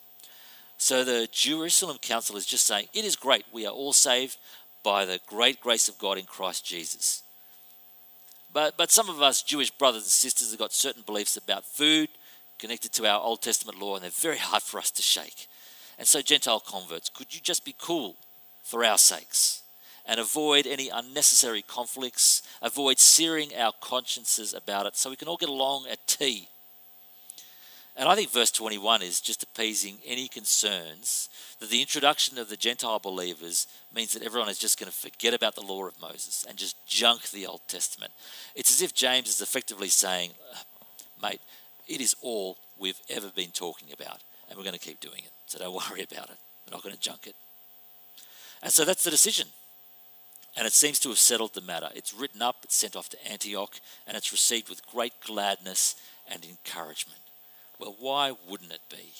So 0.79 1.03
the 1.03 1.29
Jerusalem 1.31 1.99
Council 2.01 2.37
is 2.37 2.47
just 2.47 2.65
saying, 2.65 2.87
it 2.95 3.05
is 3.05 3.17
great, 3.17 3.45
we 3.53 3.67
are 3.67 3.73
all 3.73 3.93
saved 3.93 4.39
by 4.85 5.05
the 5.05 5.21
great 5.27 5.61
grace 5.61 5.89
of 5.89 5.99
God 5.99 6.19
in 6.19 6.25
Christ 6.25 6.65
Jesus. 6.65 7.23
But, 8.53 8.77
but 8.77 8.91
some 8.91 9.11
of 9.11 9.21
us 9.21 9.43
Jewish 9.43 9.73
brothers 9.73 10.05
and 10.05 10.11
sisters 10.11 10.51
have 10.51 10.59
got 10.59 10.73
certain 10.73 11.03
beliefs 11.05 11.37
about 11.37 11.65
food 11.65 12.09
connected 12.59 12.93
to 12.93 13.07
our 13.07 13.21
Old 13.21 13.43
Testament 13.43 13.79
law, 13.79 13.97
and 13.97 14.05
they're 14.05 14.11
very 14.11 14.39
hard 14.39 14.63
for 14.63 14.79
us 14.79 14.91
to 14.93 15.03
shake. 15.03 15.49
And 15.99 16.07
so, 16.07 16.23
Gentile 16.23 16.61
converts, 16.61 17.09
could 17.09 17.35
you 17.35 17.41
just 17.41 17.65
be 17.65 17.75
cool 17.77 18.17
for 18.63 18.85
our 18.85 18.99
sakes 18.99 19.63
and 20.07 20.19
avoid 20.21 20.67
any 20.67 20.89
unnecessary 20.89 21.63
conflicts, 21.63 22.43
avoid 22.63 22.99
searing 22.99 23.55
our 23.55 23.73
consciences 23.81 24.55
about 24.55 24.87
it 24.87 24.97
so 24.97 25.11
we 25.11 25.17
can 25.17 25.29
all 25.29 25.37
get 25.37 25.49
along 25.49 25.87
at 25.91 26.07
tea? 26.07 26.49
And 27.99 28.09
I 28.09 28.15
think 28.15 28.31
verse 28.31 28.53
21 28.53 29.03
is 29.03 29.21
just 29.21 29.43
appeasing 29.43 29.99
any 30.07 30.29
concerns 30.29 31.29
that 31.59 31.69
the 31.69 31.81
introduction 31.81 32.39
of 32.39 32.49
the 32.49 32.57
Gentile 32.57 33.01
believers 33.01 33.67
means 33.93 34.13
that 34.13 34.23
everyone 34.23 34.49
is 34.49 34.57
just 34.57 34.79
going 34.79 34.91
to 34.91 34.97
forget 34.97 35.35
about 35.35 35.57
the 35.57 35.63
law 35.63 35.85
of 35.85 36.01
Moses 36.01 36.47
and 36.49 36.57
just 36.57 36.77
junk 36.87 37.29
the 37.31 37.45
Old 37.45 37.63
Testament. 37.67 38.13
It's 38.55 38.71
as 38.71 38.83
if 38.83 38.95
James 38.95 39.29
is 39.29 39.41
effectively 39.41 39.89
saying, 39.89 40.31
mate, 41.21 41.41
it 41.89 42.01
is 42.01 42.15
all 42.23 42.57
we've 42.79 43.01
ever 43.11 43.31
been 43.35 43.51
talking 43.51 43.89
about, 43.93 44.23
and 44.49 44.57
we're 44.57 44.65
going 44.65 44.79
to 44.79 44.81
keep 44.81 45.01
doing 45.01 45.23
it. 45.25 45.33
So 45.47 45.59
don't 45.59 45.75
worry 45.91 46.07
about 46.09 46.31
it. 46.31 46.37
We're 46.67 46.77
not 46.77 46.85
going 46.85 46.95
to 46.95 47.01
junk 47.01 47.27
it. 47.27 47.35
And 48.63 48.73
so 48.73 48.85
that's 48.85 49.03
the 49.03 49.11
decision. 49.11 49.49
And 50.57 50.69
it 50.69 50.73
seems 50.73 51.01
to 51.01 51.09
have 51.09 51.19
settled 51.19 51.55
the 51.55 51.61
matter. 51.63 51.89
It's 51.97 52.15
written 52.15 52.43
up, 52.43 52.59
it's 52.63 52.77
sent 52.77 52.95
off 52.95 53.09
to 53.09 53.29
Antioch, 53.29 53.81
and 54.07 54.17
it's 54.17 54.31
received 54.31 54.69
with 54.69 54.87
great 54.87 55.15
gladness 55.27 55.97
and 56.31 56.45
encouragement. 56.45 57.19
Well, 57.79 57.97
why 57.99 58.33
wouldn't 58.49 58.73
it 58.73 58.81
be? 58.91 59.13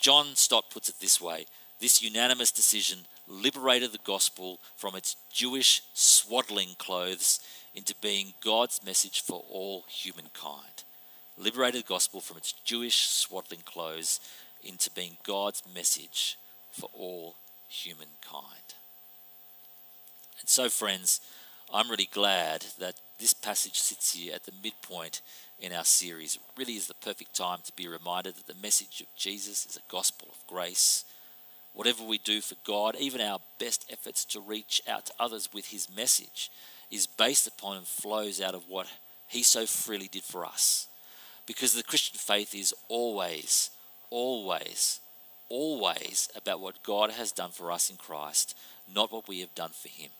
John 0.00 0.34
Stott 0.34 0.70
puts 0.70 0.88
it 0.88 1.00
this 1.00 1.20
way 1.20 1.46
this 1.80 2.02
unanimous 2.02 2.52
decision 2.52 3.00
liberated 3.28 3.92
the 3.92 3.98
gospel 4.04 4.60
from 4.76 4.94
its 4.94 5.16
Jewish 5.32 5.82
swaddling 5.92 6.70
clothes 6.78 7.40
into 7.74 7.94
being 8.00 8.32
God's 8.42 8.80
message 8.84 9.20
for 9.20 9.44
all 9.50 9.84
humankind. 9.88 10.84
Liberated 11.36 11.82
the 11.82 11.88
gospel 11.88 12.20
from 12.20 12.38
its 12.38 12.52
Jewish 12.64 13.08
swaddling 13.08 13.60
clothes 13.64 14.20
into 14.64 14.90
being 14.90 15.18
God's 15.22 15.62
message 15.74 16.38
for 16.72 16.88
all 16.94 17.34
humankind. 17.68 18.74
And 20.40 20.48
so, 20.48 20.70
friends, 20.70 21.20
I'm 21.72 21.90
really 21.90 22.08
glad 22.10 22.64
that 22.78 22.94
this 23.18 23.34
passage 23.34 23.78
sits 23.78 24.14
here 24.14 24.34
at 24.34 24.44
the 24.44 24.52
midpoint 24.62 25.20
in 25.58 25.72
our 25.72 25.84
series. 25.84 26.34
It 26.34 26.42
really 26.56 26.76
is 26.76 26.86
the 26.86 26.94
perfect 26.94 27.34
time 27.34 27.58
to 27.64 27.72
be 27.72 27.88
reminded 27.88 28.36
that 28.36 28.46
the 28.46 28.62
message 28.62 29.00
of 29.00 29.06
Jesus 29.16 29.66
is 29.66 29.76
a 29.76 29.90
gospel 29.90 30.28
of 30.30 30.46
grace. 30.46 31.04
Whatever 31.72 32.04
we 32.04 32.18
do 32.18 32.40
for 32.40 32.56
God, 32.64 32.96
even 32.98 33.20
our 33.20 33.40
best 33.58 33.86
efforts 33.90 34.24
to 34.26 34.40
reach 34.40 34.80
out 34.88 35.06
to 35.06 35.12
others 35.18 35.50
with 35.52 35.68
His 35.68 35.94
message, 35.94 36.50
is 36.90 37.06
based 37.06 37.46
upon 37.46 37.76
and 37.76 37.86
flows 37.86 38.40
out 38.40 38.54
of 38.54 38.68
what 38.68 38.86
He 39.28 39.42
so 39.42 39.66
freely 39.66 40.08
did 40.08 40.22
for 40.22 40.44
us. 40.44 40.88
Because 41.46 41.74
the 41.74 41.82
Christian 41.82 42.18
faith 42.18 42.54
is 42.54 42.74
always, 42.88 43.70
always, 44.10 45.00
always 45.48 46.28
about 46.34 46.60
what 46.60 46.82
God 46.82 47.10
has 47.12 47.32
done 47.32 47.50
for 47.50 47.70
us 47.70 47.90
in 47.90 47.96
Christ, 47.96 48.56
not 48.92 49.12
what 49.12 49.28
we 49.28 49.40
have 49.40 49.54
done 49.54 49.70
for 49.70 49.88
Him. 49.88 50.10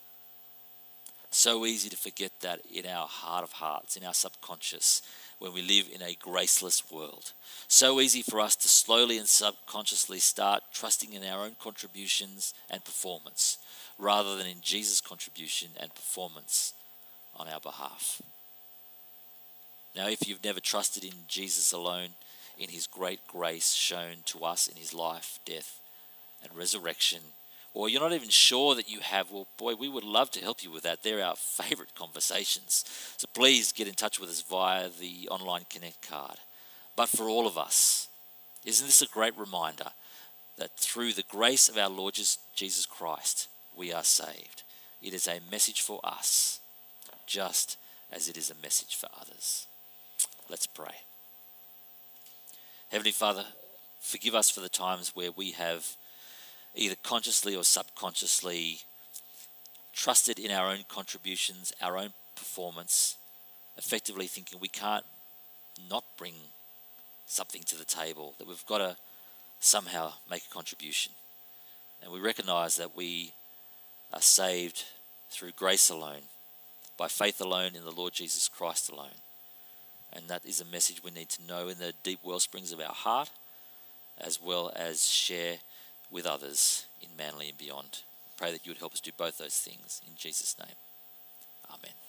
So 1.31 1.67
easy 1.67 1.89
to 1.91 1.97
forget 1.97 2.33
that 2.41 2.61
in 2.73 2.87
our 2.87 3.07
heart 3.07 3.45
of 3.45 3.53
hearts, 3.53 3.97
in 3.97 4.05
our 4.05 4.15
subconscious, 4.15 5.03
when 5.39 5.53
we 5.53 5.63
live 5.63 5.89
in 5.95 6.03
a 6.03 6.15
graceless 6.15 6.91
world. 6.91 7.33
So 7.69 8.01
easy 8.01 8.23
for 8.23 8.41
us 8.41 8.57
to 8.57 8.69
slowly 8.69 9.19
and 9.19 9.29
subconsciously 9.29 10.19
start 10.19 10.63
trusting 10.73 11.13
in 11.13 11.25
our 11.25 11.45
own 11.45 11.57
contributions 11.61 12.55
and 12.71 12.85
performance 12.85 13.59
rather 13.99 14.37
than 14.37 14.47
in 14.47 14.61
Jesus' 14.61 15.01
contribution 15.01 15.71
and 15.79 15.95
performance 15.95 16.73
on 17.35 17.49
our 17.49 17.61
behalf. 17.61 18.23
Now, 19.95 20.09
if 20.09 20.29
you've 20.29 20.45
never 20.45 20.61
trusted 20.61 21.05
in 21.05 21.25
Jesus 21.27 21.73
alone, 21.73 22.11
in 22.59 22.71
his 22.71 22.87
great 22.87 23.27
grace 23.27 23.73
shown 23.73 24.17
to 24.27 24.45
us 24.45 24.67
in 24.67 24.77
his 24.77 24.95
life, 24.95 25.39
death, 25.45 25.81
and 26.43 26.57
resurrection, 26.57 27.21
or 27.77 27.91
you're 27.91 28.01
not 28.01 28.15
even 28.15 28.31
sure 28.31 28.75
that 28.75 28.91
you 28.91 29.01
have, 29.01 29.31
well, 29.31 29.47
boy, 29.59 29.75
we 29.75 29.87
would 29.87 30.03
love 30.03 30.31
to 30.31 30.41
help 30.41 30.65
you 30.65 30.71
with 30.71 30.85
that. 30.85 31.03
They're 31.03 31.23
our 31.23 31.37
favorite 31.37 31.95
conversations. 31.95 32.87
So 33.19 33.29
please 33.35 33.71
get 33.71 33.87
in 33.87 33.93
touch 33.93 34.19
with 34.19 34.31
us 34.31 34.41
via 34.41 34.89
the 34.89 35.29
online 35.29 35.67
Connect 35.69 36.09
card. 36.09 36.39
But 36.97 37.11
for 37.11 37.29
all 37.29 37.47
of 37.47 37.59
us, 37.59 38.09
isn't 38.65 38.87
this 38.87 39.03
a 39.03 39.07
great 39.07 39.37
reminder 39.37 39.91
that 40.57 40.75
through 40.79 41.13
the 41.13 41.25
grace 41.29 41.69
of 41.69 41.77
our 41.77 41.91
Lord 41.91 42.15
Jesus 42.15 42.87
Christ, 42.87 43.49
we 43.77 43.93
are 43.93 44.05
saved? 44.05 44.63
It 45.03 45.13
is 45.13 45.29
a 45.29 45.41
message 45.51 45.83
for 45.83 46.01
us, 46.03 46.61
just 47.27 47.77
as 48.11 48.27
it 48.27 48.39
is 48.39 48.51
a 48.51 48.63
message 48.63 48.97
for 48.97 49.11
others. 49.21 49.67
Let's 50.49 50.67
pray. 50.67 51.03
Heavenly 52.91 53.13
Father, 53.13 53.45
forgive 54.01 54.35
us 54.35 54.49
for 54.49 54.61
the 54.61 54.71
times 54.71 55.13
where 55.15 55.31
we 55.31 55.51
have 55.51 55.95
either 56.77 56.95
consciously 57.03 57.57
or 57.57 57.65
subconsciously 57.65 58.81
trusted 59.95 60.39
in 60.39 60.51
our 60.51 60.71
own 60.71 60.85
contributions, 60.89 61.73
our 61.81 61.97
own 61.97 62.13
performance, 62.37 63.17
effectively 63.79 64.27
thinking 64.27 64.61
we 64.61 64.69
can't 64.69 65.05
not 65.91 66.05
bring 66.19 66.35
something 67.27 67.63
to 67.63 67.77
the 67.77 67.85
table, 67.85 68.35
that 68.39 68.47
we've 68.47 68.67
got 68.67 68.79
to 68.79 68.97
somehow 69.59 70.13
make 70.31 70.43
a 70.49 70.55
contribution. 70.55 71.13
And 72.03 72.13
we 72.13 72.21
recognize 72.21 72.77
that 72.77 72.97
we 72.97 73.33
are 74.13 74.21
saved 74.21 74.85
through 75.31 75.53
grace 75.53 75.89
alone, 75.89 76.23
by 76.97 77.09
faith 77.09 77.41
alone 77.41 77.75
in 77.75 77.85
the 77.85 77.91
Lord 77.91 78.13
Jesus 78.13 78.49
Christ 78.49 78.91
alone. 78.91 79.19
And 80.13 80.29
that 80.29 80.47
is 80.47 80.61
a 80.61 80.65
message 80.65 81.03
we 81.03 81.11
need 81.11 81.29
to 81.31 81.47
know 81.47 81.69
in 81.69 81.79
the 81.79 81.93
deep 82.03 82.21
well 82.23 82.39
springs 82.39 82.71
of 82.71 82.81
our 82.81 82.95
heart, 82.95 83.31
as 84.19 84.41
well 84.41 84.73
as 84.77 85.09
share 85.09 85.57
with 86.11 86.27
others 86.27 86.87
in 87.01 87.09
Manly 87.17 87.49
and 87.49 87.59
beyond. 87.59 88.03
Pray 88.37 88.53
that 88.53 88.67
you 88.67 88.71
would 88.71 88.79
help 88.79 88.93
us 88.93 89.01
do 89.01 89.11
both 89.17 89.39
those 89.39 89.57
things 89.57 90.01
in 90.07 90.15
Jesus' 90.17 90.57
name. 90.59 90.77
Amen. 91.71 92.06